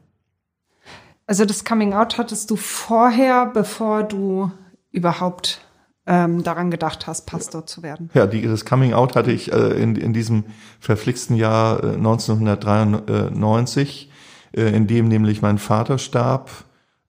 [1.26, 4.50] Also das Coming Out hattest du vorher, bevor du
[4.90, 5.60] überhaupt
[6.06, 8.10] ähm, daran gedacht hast, Pastor zu werden.
[8.12, 10.44] Ja, die, das Coming Out hatte ich äh, in, in diesem
[10.80, 14.10] verflixten Jahr äh, 1993,
[14.54, 16.50] äh, in dem nämlich mein Vater starb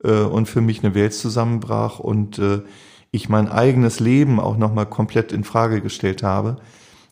[0.04, 2.62] äh, und für mich eine Welt zusammenbrach und äh,
[3.12, 6.58] ich mein eigenes Leben auch nochmal komplett in Frage gestellt habe.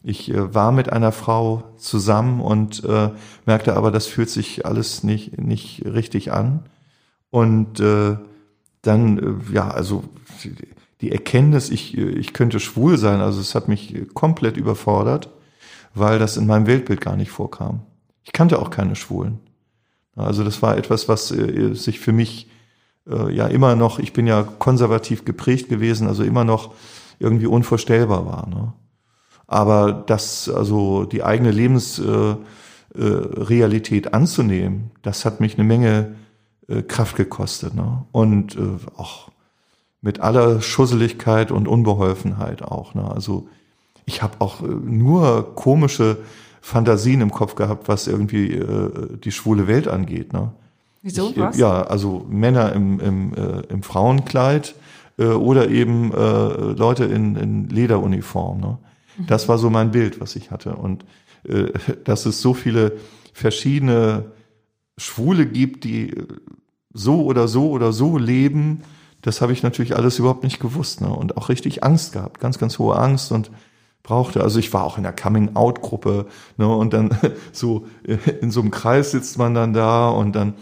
[0.04, 3.12] Ich äh, war mit einer Frau zusammen und äh,
[3.46, 6.66] merkte aber, das fühlt sich alles nicht, nicht richtig an.
[7.30, 8.18] Und äh,
[8.82, 10.04] dann, äh, ja, also
[11.02, 15.30] die Erkenntnis, ich, ich könnte schwul sein, also es hat mich komplett überfordert,
[15.94, 17.82] weil das in meinem Weltbild gar nicht vorkam.
[18.24, 19.40] Ich kannte auch keine Schwulen.
[20.16, 22.48] Also das war etwas, was äh, sich für mich
[23.10, 26.74] äh, ja immer noch, ich bin ja konservativ geprägt gewesen, also immer noch
[27.20, 28.48] irgendwie unvorstellbar war.
[28.48, 28.74] Ne?
[29.48, 36.16] Aber das, also die eigene Lebensrealität äh, äh, anzunehmen, das hat mich eine Menge
[36.68, 37.76] äh, Kraft gekostet.
[37.76, 38.06] Ne?
[38.12, 39.30] Und äh, auch
[40.02, 42.94] mit aller Schusseligkeit und Unbeholfenheit auch.
[42.94, 43.10] Ne?
[43.10, 43.48] Also
[44.06, 46.18] ich habe auch äh, nur komische
[46.64, 50.32] Fantasien im Kopf gehabt, was irgendwie äh, die schwule Welt angeht.
[50.32, 50.54] Ne?
[51.02, 51.30] Wieso?
[51.32, 51.58] Ich, was?
[51.58, 54.74] Ja, also Männer im, im, äh, im Frauenkleid
[55.18, 58.62] äh, oder eben äh, Leute in, in Lederuniform.
[58.62, 58.78] Ne?
[59.18, 59.28] Mhm.
[59.28, 60.78] Das war so mein Bild, was ich hatte.
[60.78, 61.04] Und
[61.44, 61.74] äh,
[62.06, 62.94] dass es so viele
[63.34, 64.32] verschiedene
[64.98, 66.16] Schwule gibt, die
[66.94, 68.84] so oder so oder so leben,
[69.22, 71.10] das habe ich natürlich alles überhaupt nicht gewusst ne?
[71.10, 73.52] und auch richtig Angst gehabt, ganz, ganz hohe Angst und
[74.04, 76.28] brauchte, also ich war auch in der Coming-out-Gruppe
[76.58, 76.68] ne?
[76.68, 77.18] und dann
[77.52, 80.56] so in so einem Kreis sitzt man dann da und dann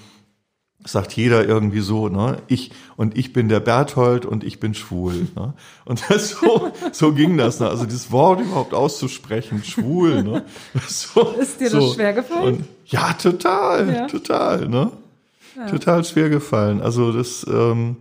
[0.83, 5.27] sagt jeder irgendwie so, ne, ich und ich bin der Berthold und ich bin schwul.
[5.35, 5.53] Ne?
[5.85, 7.69] Und das, so, so ging das, ne?
[7.69, 10.23] also das Wort überhaupt auszusprechen, schwul.
[10.23, 10.43] Ne?
[10.87, 12.55] So, Ist dir das schwer gefallen?
[12.55, 14.07] Und, ja, total, ja.
[14.07, 14.91] total, ne?
[15.55, 15.67] Ja.
[15.67, 16.81] Total schwer gefallen.
[16.81, 17.97] Also das, ähm,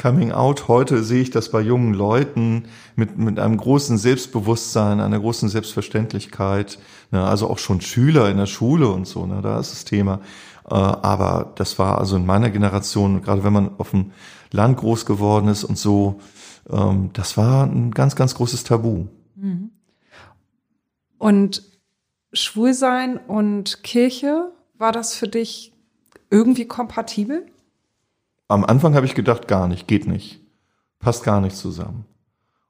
[0.00, 0.66] Coming Out.
[0.66, 2.64] Heute sehe ich das bei jungen Leuten
[2.96, 6.78] mit, mit einem großen Selbstbewusstsein, einer großen Selbstverständlichkeit.
[7.10, 10.20] Ne, also auch schon Schüler in der Schule und so, ne, da ist das Thema.
[10.64, 14.12] Äh, aber das war also in meiner Generation, gerade wenn man auf dem
[14.52, 16.20] Land groß geworden ist und so,
[16.70, 19.06] ähm, das war ein ganz, ganz großes Tabu.
[19.36, 19.70] Mhm.
[21.18, 21.62] Und
[22.32, 25.74] Schwulsein und Kirche, war das für dich
[26.30, 27.44] irgendwie kompatibel?
[28.50, 30.40] Am Anfang habe ich gedacht, gar nicht, geht nicht,
[30.98, 32.04] passt gar nicht zusammen.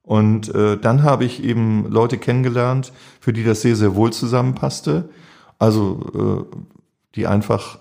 [0.03, 5.09] Und äh, dann habe ich eben Leute kennengelernt, für die das sehr, sehr wohl zusammenpasste.
[5.59, 6.57] Also äh,
[7.15, 7.79] die einfach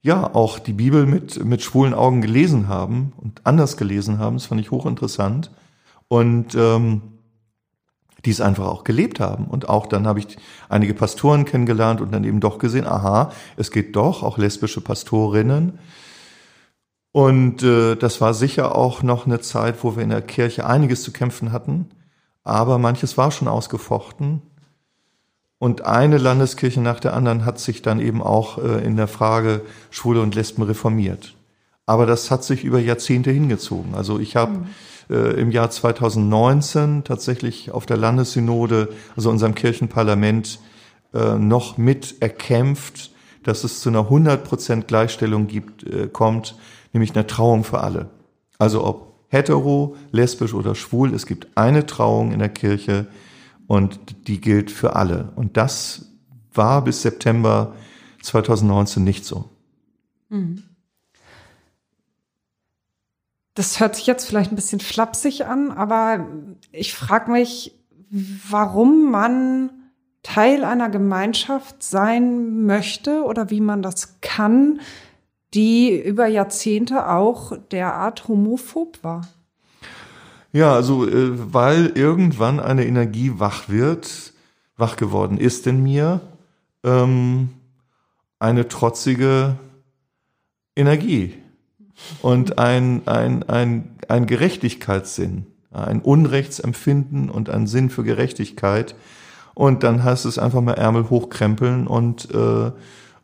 [0.00, 4.36] ja auch die Bibel mit, mit schwulen Augen gelesen haben und anders gelesen haben.
[4.36, 5.50] Das fand ich hochinteressant.
[6.08, 7.02] Und ähm,
[8.24, 9.44] die es einfach auch gelebt haben.
[9.46, 10.36] Und auch dann habe ich
[10.68, 15.78] einige Pastoren kennengelernt und dann eben doch gesehen, aha, es geht doch, auch lesbische Pastorinnen.
[17.18, 21.02] Und äh, das war sicher auch noch eine Zeit, wo wir in der Kirche einiges
[21.02, 21.90] zu kämpfen hatten,
[22.44, 24.40] aber manches war schon ausgefochten.
[25.58, 29.62] Und eine Landeskirche nach der anderen hat sich dann eben auch äh, in der Frage
[29.90, 31.34] Schwule und Lesben reformiert.
[31.86, 33.96] Aber das hat sich über Jahrzehnte hingezogen.
[33.96, 34.66] Also ich habe mhm
[35.10, 40.60] äh, im Jahr 2019 tatsächlich auf der Landessynode, also unserem Kirchenparlament,
[41.14, 43.10] äh, noch mit erkämpft,
[43.42, 46.54] dass es zu einer 100% Gleichstellung gibt, äh, kommt,
[46.92, 48.10] nämlich einer Trauung für alle.
[48.58, 53.06] Also ob hetero, lesbisch oder schwul, es gibt eine Trauung in der Kirche
[53.66, 55.32] und die gilt für alle.
[55.36, 56.06] Und das
[56.52, 57.74] war bis September
[58.22, 59.48] 2019 nicht so.
[60.28, 60.62] Mhm.
[63.54, 66.26] Das hört sich jetzt vielleicht ein bisschen flapsig an, aber
[66.70, 67.74] ich frage mich,
[68.10, 69.70] warum man
[70.22, 74.80] Teil einer Gemeinschaft sein möchte oder wie man das kann,
[75.54, 79.26] die über Jahrzehnte auch derart homophob war.
[80.52, 84.32] Ja, also äh, weil irgendwann eine Energie wach wird,
[84.76, 86.20] wach geworden ist in mir,
[86.84, 87.50] ähm,
[88.38, 89.56] eine trotzige
[90.76, 91.34] Energie
[92.22, 98.94] und ein, ein, ein, ein Gerechtigkeitssinn, ein Unrechtsempfinden und ein Sinn für Gerechtigkeit.
[99.54, 102.70] Und dann heißt es einfach mal Ärmel hochkrempeln und, äh,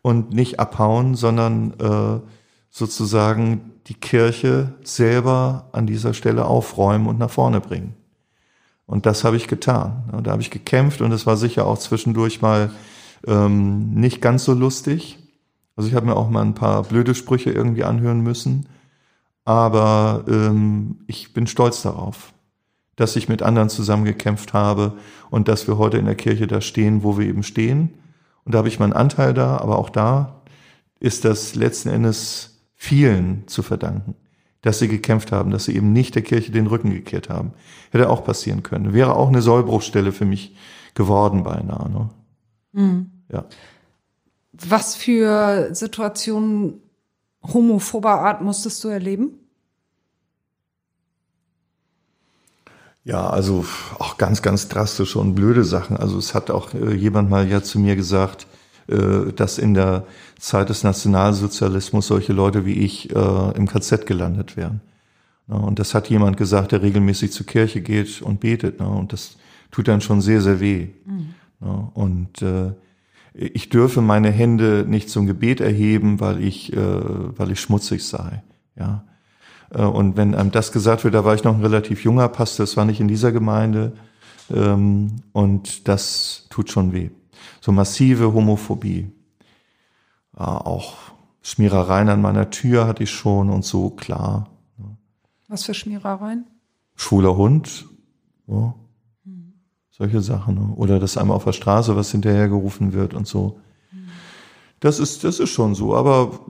[0.05, 2.21] und nicht abhauen, sondern äh,
[2.69, 7.95] sozusagen die Kirche selber an dieser Stelle aufräumen und nach vorne bringen.
[8.85, 10.05] Und das habe ich getan.
[10.23, 12.71] Da habe ich gekämpft und es war sicher auch zwischendurch mal
[13.27, 15.19] ähm, nicht ganz so lustig.
[15.75, 18.67] Also ich habe mir auch mal ein paar blöde Sprüche irgendwie anhören müssen.
[19.47, 22.35] Aber ähm, ich bin stolz darauf,
[22.97, 24.93] dass ich mit anderen zusammengekämpft habe
[25.31, 27.95] und dass wir heute in der Kirche da stehen, wo wir eben stehen.
[28.45, 30.43] Und da habe ich meinen Anteil da, aber auch da
[31.01, 34.15] ist das letzten Endes vielen zu verdanken,
[34.63, 37.53] dass sie gekämpft haben, dass sie eben nicht der Kirche den Rücken gekehrt haben.
[37.91, 38.93] Hätte auch passieren können.
[38.93, 40.57] Wäre auch eine Sollbruchstelle für mich
[40.95, 41.91] geworden beinahe.
[41.91, 42.11] Ne?
[42.73, 43.11] Mhm.
[43.31, 43.45] Ja.
[44.53, 46.81] Was für Situationen
[47.43, 49.44] homophober Art musstest du erleben?
[53.05, 53.67] Ja, also
[53.99, 55.97] auch ganz, ganz drastische und blöde Sachen.
[55.97, 58.47] Also es hat auch äh, jemand mal ja zu mir gesagt,
[58.87, 60.05] äh, dass in der
[60.39, 64.81] Zeit des Nationalsozialismus solche Leute wie ich äh, im KZ gelandet wären.
[65.49, 68.81] Ja, und das hat jemand gesagt, der regelmäßig zur Kirche geht und betet.
[68.81, 68.89] Ne?
[68.89, 69.37] Und das
[69.71, 70.89] tut dann schon sehr, sehr weh.
[71.05, 71.35] Mhm.
[71.61, 72.73] Ja, und äh,
[73.35, 78.43] ich dürfe meine Hände nicht zum Gebet erheben, weil ich, äh, weil ich schmutzig sei.
[78.79, 79.05] Ja.
[79.71, 82.65] Äh, und wenn einem das gesagt wird, da war ich noch ein relativ junger Pastor,
[82.65, 83.93] das war nicht in dieser Gemeinde.
[84.51, 87.11] Ähm, und das tut schon weh.
[87.61, 89.11] So massive Homophobie.
[90.37, 90.97] Auch
[91.43, 94.51] Schmierereien an meiner Tür hatte ich schon und so, klar.
[95.49, 96.47] Was für Schmierereien?
[96.97, 97.87] Schwuler Hund.
[98.47, 98.75] Ja.
[99.91, 100.55] Solche Sachen.
[100.57, 100.75] Ne?
[100.75, 103.61] Oder dass einem auf der Straße was hinterhergerufen wird und so.
[104.81, 105.95] Das ist, das ist schon so.
[105.95, 106.41] Aber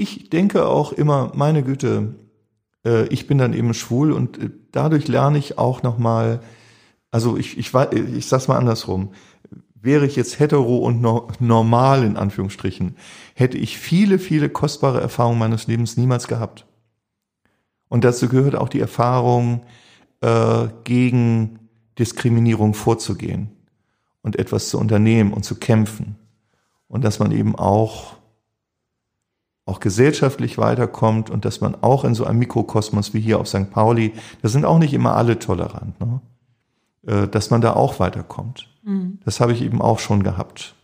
[0.00, 2.14] ich denke auch immer, meine Güte,
[2.84, 6.40] äh, ich bin dann eben schwul und äh, dadurch lerne ich auch nochmal,
[7.10, 9.12] also ich, ich, ich sag's mal andersrum.
[9.74, 12.96] Wäre ich jetzt hetero und no, normal in Anführungsstrichen,
[13.34, 16.66] hätte ich viele, viele kostbare Erfahrungen meines Lebens niemals gehabt.
[17.88, 19.62] Und dazu gehört auch die Erfahrung,
[20.20, 21.58] äh, gegen
[21.98, 23.50] Diskriminierung vorzugehen
[24.22, 26.16] und etwas zu unternehmen und zu kämpfen.
[26.88, 28.19] Und dass man eben auch,
[29.70, 33.70] auch gesellschaftlich weiterkommt und dass man auch in so einem Mikrokosmos wie hier auf St.
[33.70, 34.12] Pauli,
[34.42, 36.20] da sind auch nicht immer alle tolerant, ne?
[37.06, 38.68] Äh, dass man da auch weiterkommt.
[38.82, 39.20] Mhm.
[39.24, 40.74] Das habe ich eben auch schon gehabt,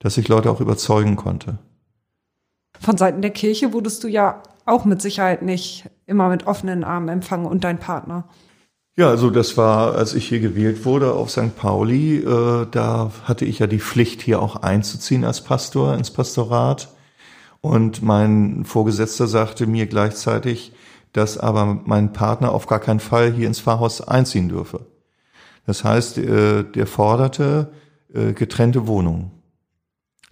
[0.00, 1.58] dass ich Leute auch überzeugen konnte.
[2.80, 7.08] Von Seiten der Kirche wurdest du ja auch mit Sicherheit nicht immer mit offenen Armen
[7.08, 8.24] empfangen und dein Partner.
[8.96, 11.56] Ja, also das war, als ich hier gewählt wurde auf St.
[11.56, 16.88] Pauli, äh, da hatte ich ja die Pflicht, hier auch einzuziehen als Pastor ins Pastorat.
[17.60, 20.72] Und mein Vorgesetzter sagte mir gleichzeitig,
[21.12, 24.86] dass aber mein Partner auf gar keinen Fall hier ins Pfarrhaus einziehen dürfe.
[25.66, 27.72] Das heißt, äh, der forderte
[28.12, 29.30] äh, getrennte Wohnungen.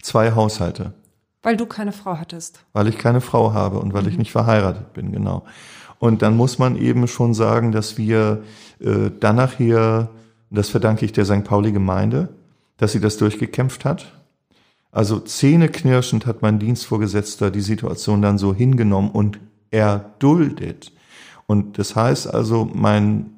[0.02, 0.94] Zwei Haushalte.
[1.42, 2.64] Weil du keine Frau hattest.
[2.72, 4.08] Weil ich keine Frau habe und weil mhm.
[4.08, 5.44] ich nicht verheiratet bin, genau.
[5.98, 8.42] Und dann muss man eben schon sagen, dass wir
[8.80, 10.10] äh, dann nachher,
[10.50, 11.44] das verdanke ich der St.
[11.44, 12.30] Pauli Gemeinde,
[12.76, 14.15] dass sie das durchgekämpft hat.
[14.97, 19.38] Also zähneknirschend hat mein Dienstvorgesetzter die Situation dann so hingenommen und
[19.70, 20.90] erduldet.
[21.47, 23.28] Und das heißt also, mein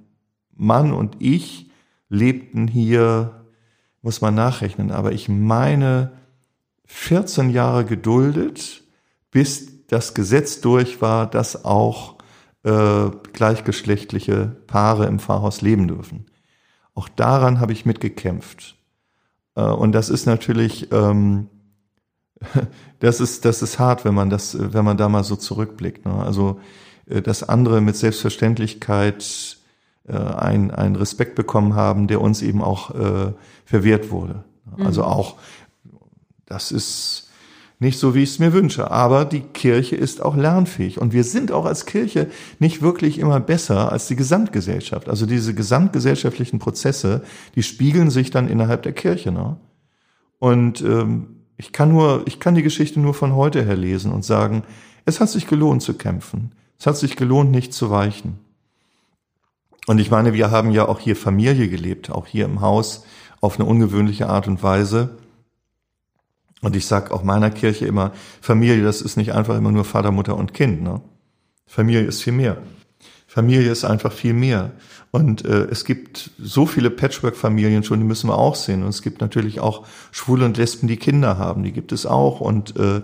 [0.54, 1.68] Mann und ich
[2.08, 3.44] lebten hier,
[4.02, 6.12] muss man nachrechnen, aber ich meine
[6.84, 8.84] 14 Jahre geduldet,
[9.32, 12.18] bis das Gesetz durch war, dass auch
[12.62, 16.26] äh, gleichgeschlechtliche Paare im Pfarrhaus leben dürfen.
[16.94, 18.77] Auch daran habe ich mitgekämpft.
[19.58, 21.48] Äh, und das ist natürlich, ähm,
[23.00, 26.06] das ist, das ist hart, wenn man das, wenn man da mal so zurückblickt.
[26.06, 26.14] Ne?
[26.14, 26.60] Also,
[27.06, 29.58] äh, dass andere mit Selbstverständlichkeit
[30.06, 33.32] äh, ein, einen Respekt bekommen haben, der uns eben auch äh,
[33.64, 34.44] verwehrt wurde.
[34.78, 35.08] Also mhm.
[35.08, 35.36] auch,
[36.46, 37.27] das ist,
[37.80, 38.90] nicht so, wie ich es mir wünsche.
[38.90, 41.00] Aber die Kirche ist auch lernfähig.
[41.00, 45.08] Und wir sind auch als Kirche nicht wirklich immer besser als die Gesamtgesellschaft.
[45.08, 47.22] Also diese gesamtgesellschaftlichen Prozesse,
[47.54, 49.30] die spiegeln sich dann innerhalb der Kirche.
[49.30, 49.56] Ne?
[50.40, 54.24] Und ähm, ich kann nur, ich kann die Geschichte nur von heute her lesen und
[54.24, 54.64] sagen,
[55.04, 56.52] es hat sich gelohnt zu kämpfen.
[56.78, 58.38] Es hat sich gelohnt, nicht zu weichen.
[59.86, 63.04] Und ich meine, wir haben ja auch hier Familie gelebt, auch hier im Haus
[63.40, 65.16] auf eine ungewöhnliche Art und Weise.
[66.60, 70.10] Und ich sag auch meiner Kirche immer, Familie, das ist nicht einfach immer nur Vater,
[70.10, 70.82] Mutter und Kind.
[70.82, 71.00] Ne?
[71.66, 72.58] Familie ist viel mehr.
[73.26, 74.72] Familie ist einfach viel mehr.
[75.10, 78.82] Und äh, es gibt so viele Patchwork-Familien schon, die müssen wir auch sehen.
[78.82, 82.40] Und es gibt natürlich auch Schwule und Lesben, die Kinder haben, die gibt es auch.
[82.40, 83.02] Und äh,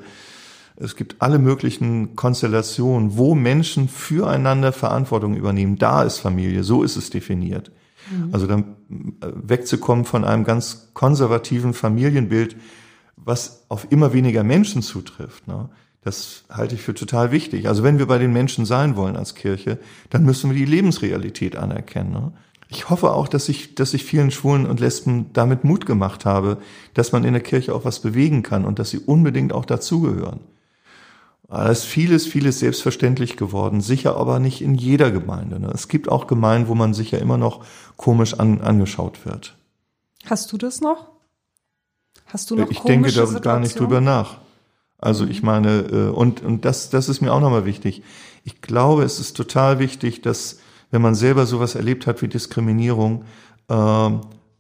[0.77, 5.77] es gibt alle möglichen Konstellationen, wo Menschen füreinander Verantwortung übernehmen.
[5.77, 7.71] Da ist Familie, so ist es definiert.
[8.11, 8.31] Mhm.
[8.33, 8.63] Also dann
[9.21, 12.57] äh, wegzukommen von einem ganz konservativen Familienbild,
[13.17, 15.47] was auf immer weniger Menschen zutrifft.
[15.49, 15.69] Ne?
[16.03, 17.69] Das halte ich für total wichtig.
[17.69, 19.79] Also wenn wir bei den Menschen sein wollen als Kirche,
[20.11, 22.13] dann müssen wir die Lebensrealität anerkennen.
[22.13, 22.33] Ne?
[22.69, 26.59] Ich hoffe auch, dass ich, dass ich vielen Schwulen und Lesben damit Mut gemacht habe,
[26.93, 30.41] dass man in der Kirche auch was bewegen kann und dass sie unbedingt auch dazugehören.
[31.49, 35.61] Da ist vieles, vieles selbstverständlich geworden, sicher aber nicht in jeder Gemeinde.
[35.61, 35.71] Ne?
[35.73, 37.65] Es gibt auch Gemeinden, wo man sicher immer noch
[37.97, 39.57] komisch an, angeschaut wird.
[40.25, 41.14] Hast du das noch?
[42.35, 44.39] Hast du noch Ich denke da gar nicht drüber nach.
[44.99, 48.03] Also ich meine, äh, und, und das, das ist mir auch nochmal wichtig.
[48.43, 50.59] Ich glaube, es ist total wichtig, dass,
[50.91, 53.25] wenn man selber sowas erlebt hat wie Diskriminierung,
[53.69, 54.11] äh,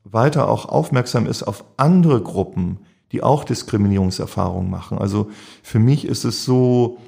[0.05, 2.79] weiter auch aufmerksam ist auf andere Gruppen,
[3.11, 4.99] die auch Diskriminierungserfahrungen machen.
[4.99, 5.31] Also
[5.65, 6.99] für mich ist es so,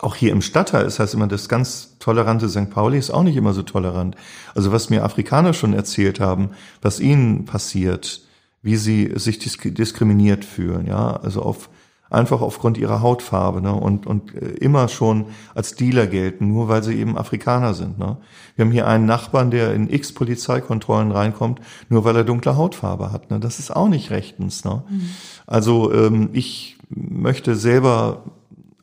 [0.00, 2.68] auch hier im Stadtteil ist heißt immer, das ganz tolerante St.
[2.68, 4.14] Pauli ist auch nicht immer so tolerant.
[4.54, 6.50] Also was mir Afrikaner schon erzählt haben,
[6.82, 8.20] was ihnen passiert,
[8.62, 11.70] wie sie sich diskriminiert fühlen, ja, also auf
[12.10, 13.72] einfach aufgrund ihrer Hautfarbe ne?
[13.72, 17.98] und, und äh, immer schon als Dealer gelten, nur weil sie eben Afrikaner sind.
[17.98, 18.16] Ne?
[18.56, 23.12] Wir haben hier einen Nachbarn, der in x Polizeikontrollen reinkommt, nur weil er dunkle Hautfarbe
[23.12, 23.30] hat.
[23.30, 23.38] Ne?
[23.38, 24.64] Das ist auch nicht rechtens.
[24.64, 24.82] Ne?
[24.90, 25.10] Mhm.
[25.46, 28.24] Also ähm, ich möchte selber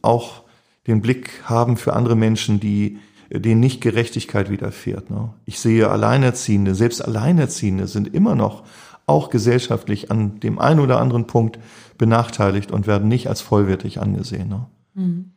[0.02, 0.44] auch
[0.88, 2.98] den Blick haben für andere Menschen, die
[3.30, 5.10] denen nicht Gerechtigkeit widerfährt.
[5.10, 5.34] Ne?
[5.46, 8.64] Ich sehe Alleinerziehende, selbst Alleinerziehende sind immer noch
[9.08, 11.58] auch gesellschaftlich an dem einen oder anderen Punkt
[11.98, 14.50] benachteiligt und werden nicht als vollwertig angesehen.
[14.50, 14.68] Ne?
[14.94, 15.32] Mhm.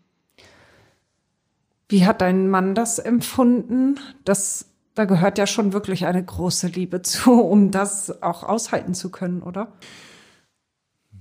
[1.89, 3.99] Wie hat dein Mann das empfunden?
[4.25, 9.11] Das, da gehört ja schon wirklich eine große Liebe zu, um das auch aushalten zu
[9.11, 9.73] können, oder?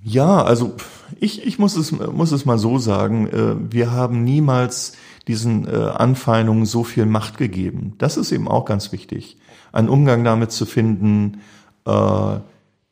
[0.01, 0.75] Ja, also
[1.19, 4.93] ich, ich muss, es, muss es mal so sagen, äh, wir haben niemals
[5.27, 7.95] diesen äh, Anfeindungen so viel Macht gegeben.
[7.97, 9.37] Das ist eben auch ganz wichtig,
[9.71, 11.41] einen Umgang damit zu finden,
[11.89, 12.39] äh,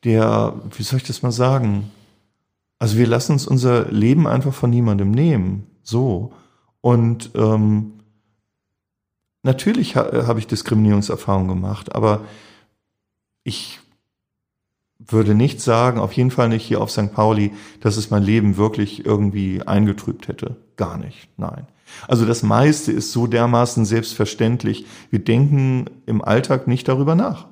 [0.04, 1.90] der, wie soll ich das mal sagen?
[2.78, 5.66] Also wir lassen uns unser Leben einfach von niemandem nehmen.
[5.82, 6.32] So.
[6.80, 7.94] Und ähm,
[9.42, 12.22] natürlich ha habe ich Diskriminierungserfahrungen gemacht, aber
[13.42, 13.80] ich
[14.98, 17.12] würde nicht sagen, auf jeden Fall nicht hier auf St.
[17.12, 20.56] Pauli, dass es mein Leben wirklich irgendwie eingetrübt hätte.
[20.76, 21.66] Gar nicht, nein.
[22.06, 24.86] Also das meiste ist so dermaßen selbstverständlich.
[25.10, 27.46] Wir denken im Alltag nicht darüber nach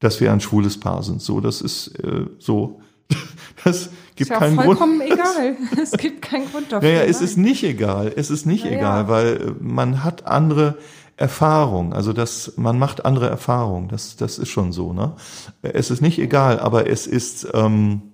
[0.00, 1.22] dass wir ein schwules Paar sind.
[1.22, 2.80] So, das ist äh, so.
[3.64, 5.12] Das gibt ist ja keinen vollkommen Grund.
[5.14, 5.56] egal.
[5.82, 6.88] Es gibt keinen Grund dafür.
[6.88, 8.12] Naja, es ist nicht egal.
[8.14, 8.76] Es ist nicht naja.
[8.76, 10.78] egal, weil äh, man hat andere
[11.16, 11.92] Erfahrung.
[11.92, 13.88] Also das, man macht andere Erfahrungen.
[13.88, 14.92] Das, das ist schon so.
[14.92, 15.14] Ne?
[15.62, 18.12] Es ist nicht egal, aber es ist ähm,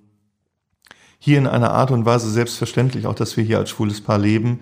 [1.19, 4.61] hier in einer Art und Weise selbstverständlich, auch dass wir hier als schwules Paar leben,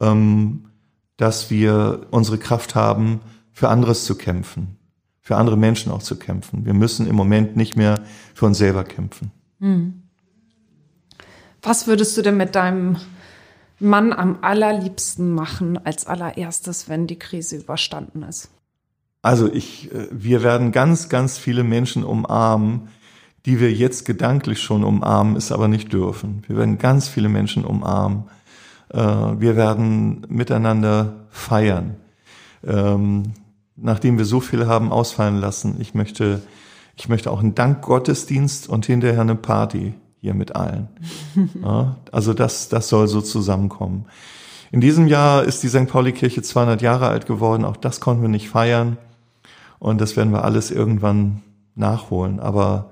[0.00, 0.66] ähm,
[1.16, 3.20] dass wir unsere Kraft haben,
[3.52, 4.79] für anderes zu kämpfen
[5.20, 6.64] für andere Menschen auch zu kämpfen.
[6.64, 8.00] Wir müssen im Moment nicht mehr
[8.34, 9.30] für uns selber kämpfen.
[9.60, 10.02] Hm.
[11.62, 12.96] Was würdest du denn mit deinem
[13.78, 18.50] Mann am allerliebsten machen als allererstes, wenn die Krise überstanden ist?
[19.22, 22.88] Also ich, äh, wir werden ganz, ganz viele Menschen umarmen,
[23.46, 26.42] die wir jetzt gedanklich schon umarmen, es aber nicht dürfen.
[26.46, 28.24] Wir werden ganz viele Menschen umarmen.
[28.88, 31.96] Äh, wir werden miteinander feiern.
[33.82, 36.42] Nachdem wir so viel haben ausfallen lassen, ich möchte,
[36.96, 40.88] ich möchte auch einen Dankgottesdienst und hinterher eine Party hier mit allen.
[41.62, 44.06] Ja, also das, das soll so zusammenkommen.
[44.72, 45.88] In diesem Jahr ist die St.
[45.88, 47.64] Pauli-Kirche 200 Jahre alt geworden.
[47.64, 48.98] Auch das konnten wir nicht feiern.
[49.78, 51.42] Und das werden wir alles irgendwann
[51.74, 52.38] nachholen.
[52.38, 52.90] Aber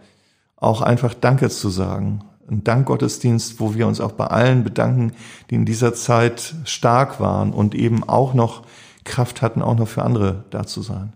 [0.57, 2.25] auch einfach Danke zu sagen.
[2.51, 5.13] Ein Dankgottesdienst, wo wir uns auch bei allen bedanken,
[5.51, 8.63] die in dieser Zeit stark waren und eben auch noch
[9.09, 11.13] Kraft hatten, auch noch für andere da zu sein.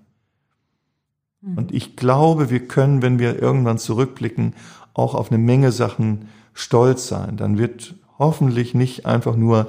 [1.40, 1.59] Mhm.
[1.59, 4.55] Und ich glaube, wir können, wenn wir irgendwann zurückblicken,
[4.95, 7.36] auch auf eine Menge Sachen stolz sein.
[7.36, 9.66] Dann wird hoffentlich nicht einfach nur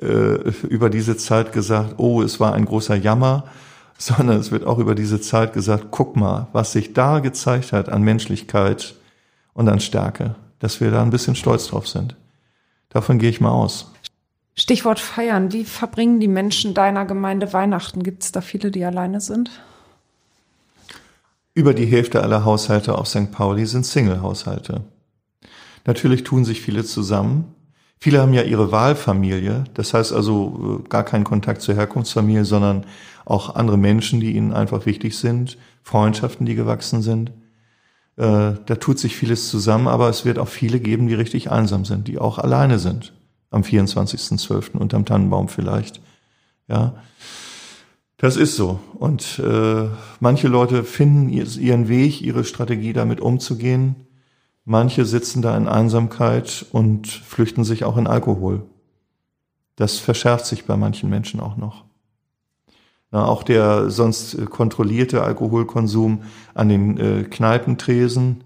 [0.00, 3.44] äh, über diese Zeit gesagt, oh, es war ein großer Jammer,
[3.98, 7.88] sondern es wird auch über diese Zeit gesagt, guck mal, was sich da gezeigt hat
[7.88, 8.94] an Menschlichkeit
[9.54, 12.14] und an Stärke, dass wir da ein bisschen stolz drauf sind.
[12.90, 13.92] Davon gehe ich mal aus.
[14.58, 15.52] Stichwort feiern.
[15.52, 18.02] Wie verbringen die Menschen deiner Gemeinde Weihnachten?
[18.02, 19.50] Gibt es da viele, die alleine sind?
[21.54, 23.30] Über die Hälfte aller Haushalte auf St.
[23.30, 24.82] Pauli sind Single-Haushalte.
[25.86, 27.54] Natürlich tun sich viele zusammen.
[28.00, 32.84] Viele haben ja ihre Wahlfamilie, das heißt also äh, gar keinen Kontakt zur Herkunftsfamilie, sondern
[33.24, 37.30] auch andere Menschen, die ihnen einfach wichtig sind, Freundschaften, die gewachsen sind.
[38.16, 41.84] Äh, da tut sich vieles zusammen, aber es wird auch viele geben, die richtig einsam
[41.84, 43.12] sind, die auch alleine sind
[43.50, 44.76] am 24.12.
[44.76, 46.00] unterm Tannenbaum vielleicht.
[46.68, 46.94] Ja.
[48.18, 48.80] Das ist so.
[48.94, 49.88] Und äh,
[50.20, 53.94] manche Leute finden ihren Weg, ihre Strategie damit umzugehen.
[54.64, 58.64] Manche sitzen da in Einsamkeit und flüchten sich auch in Alkohol.
[59.76, 61.84] Das verschärft sich bei manchen Menschen auch noch.
[63.10, 66.22] Na, auch der sonst kontrollierte Alkoholkonsum
[66.54, 68.44] an den äh, Kneipentresen,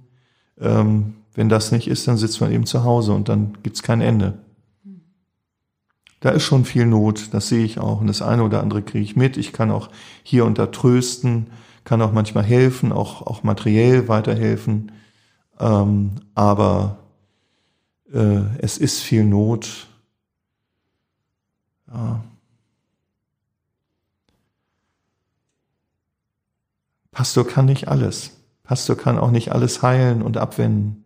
[0.61, 4.03] ähm, wenn das nicht ist, dann sitzt man eben zu Hause und dann gibt's kein
[4.03, 4.39] Ende.
[6.23, 8.01] Da ist schon viel Not, das sehe ich auch.
[8.01, 9.37] Und das eine oder andere kriege ich mit.
[9.37, 9.91] Ich kann auch
[10.23, 11.49] hier und da trösten,
[11.83, 14.93] kann auch manchmal helfen, auch, auch materiell weiterhelfen.
[15.59, 16.99] Ähm, aber
[18.13, 19.89] äh, es ist viel Not.
[21.93, 22.23] Ja.
[27.11, 28.31] Pastor kann nicht alles.
[28.63, 31.03] Pastor kann auch nicht alles heilen und abwenden.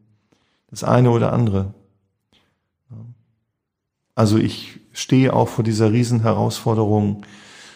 [0.68, 1.72] Das eine oder andere.
[4.14, 7.22] Also ich stehe auch vor dieser Riesenherausforderung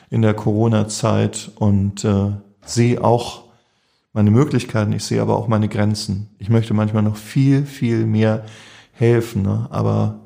[0.08, 2.32] in der Corona-Zeit und äh,
[2.64, 3.44] sehe auch
[4.12, 6.30] meine Möglichkeiten, ich sehe aber auch meine Grenzen.
[6.38, 8.44] Ich möchte manchmal noch viel, viel mehr
[8.92, 9.68] helfen, ne?
[9.70, 10.20] aber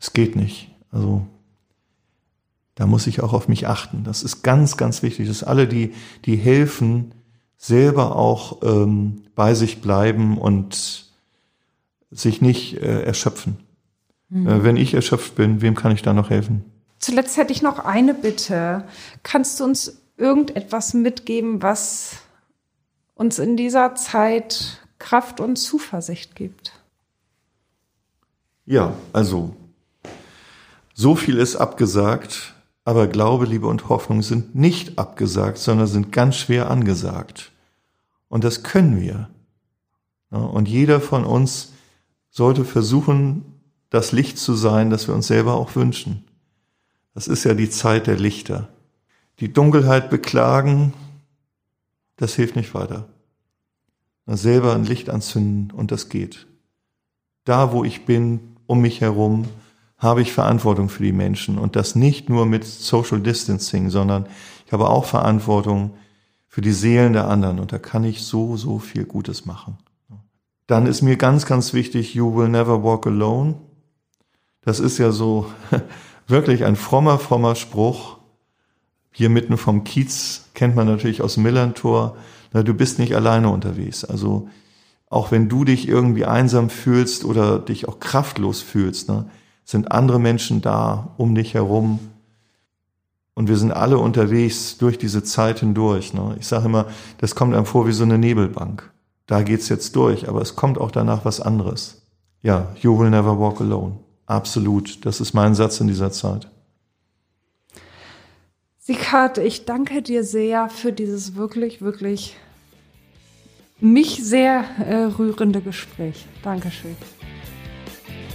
[0.00, 0.70] es geht nicht.
[0.90, 1.26] Also
[2.74, 4.02] da muss ich auch auf mich achten.
[4.02, 5.92] Das ist ganz, ganz wichtig, dass alle, die,
[6.24, 7.12] die helfen,
[7.58, 11.04] selber auch ähm, bei sich bleiben und
[12.10, 13.63] sich nicht äh, erschöpfen.
[14.28, 14.48] Mhm.
[14.48, 16.64] Äh, wenn ich erschöpft bin, wem kann ich da noch helfen?
[16.98, 18.84] Zuletzt hätte ich noch eine Bitte.
[19.22, 22.16] Kannst du uns irgendetwas mitgeben, was
[23.14, 26.72] uns in dieser Zeit Kraft und Zuversicht gibt?
[28.64, 29.54] Ja, also
[30.94, 32.54] so viel ist abgesagt,
[32.84, 37.52] aber Glaube, Liebe und Hoffnung sind nicht abgesagt, sondern sind ganz schwer angesagt.
[38.28, 39.28] Und das können wir.
[40.30, 41.72] Und jeder von uns
[42.30, 43.44] sollte versuchen,
[43.94, 46.24] das Licht zu sein, das wir uns selber auch wünschen.
[47.14, 48.68] Das ist ja die Zeit der Lichter.
[49.38, 50.92] Die Dunkelheit beklagen,
[52.16, 53.08] das hilft nicht weiter.
[54.26, 56.48] Na, selber ein Licht anzünden und das geht.
[57.44, 59.44] Da, wo ich bin, um mich herum,
[59.96, 64.26] habe ich Verantwortung für die Menschen und das nicht nur mit Social Distancing, sondern
[64.66, 65.94] ich habe auch Verantwortung
[66.48, 69.78] für die Seelen der anderen und da kann ich so, so viel Gutes machen.
[70.66, 73.54] Dann ist mir ganz, ganz wichtig, you will never walk alone.
[74.64, 75.46] Das ist ja so
[76.26, 78.18] wirklich ein frommer, frommer Spruch.
[79.12, 82.16] Hier mitten vom Kiez kennt man natürlich aus Millantor.
[82.52, 84.04] Na, du bist nicht alleine unterwegs.
[84.04, 84.48] Also
[85.08, 89.26] auch wenn du dich irgendwie einsam fühlst oder dich auch kraftlos fühlst, ne,
[89.64, 92.00] sind andere Menschen da um dich herum.
[93.34, 96.14] Und wir sind alle unterwegs durch diese Zeit hindurch.
[96.14, 96.36] Ne.
[96.38, 96.86] Ich sage immer,
[97.18, 98.90] das kommt einem vor wie so eine Nebelbank.
[99.26, 102.02] Da geht's jetzt durch, aber es kommt auch danach was anderes.
[102.42, 103.98] Ja, you will never walk alone.
[104.26, 105.04] Absolut.
[105.04, 106.48] Das ist mein Satz in dieser Zeit.
[108.78, 112.36] Sikat, ich danke dir sehr für dieses wirklich, wirklich
[113.80, 116.26] mich sehr äh, rührende Gespräch.
[116.42, 116.96] Dankeschön.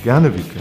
[0.03, 0.59] Gerne, Wieke.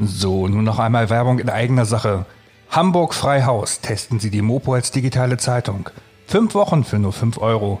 [0.00, 2.24] So, nun noch einmal Werbung in eigener Sache.
[2.70, 3.80] Hamburg Freihaus.
[3.80, 5.90] Testen Sie die Mopo als digitale Zeitung.
[6.26, 7.80] Fünf Wochen für nur fünf Euro.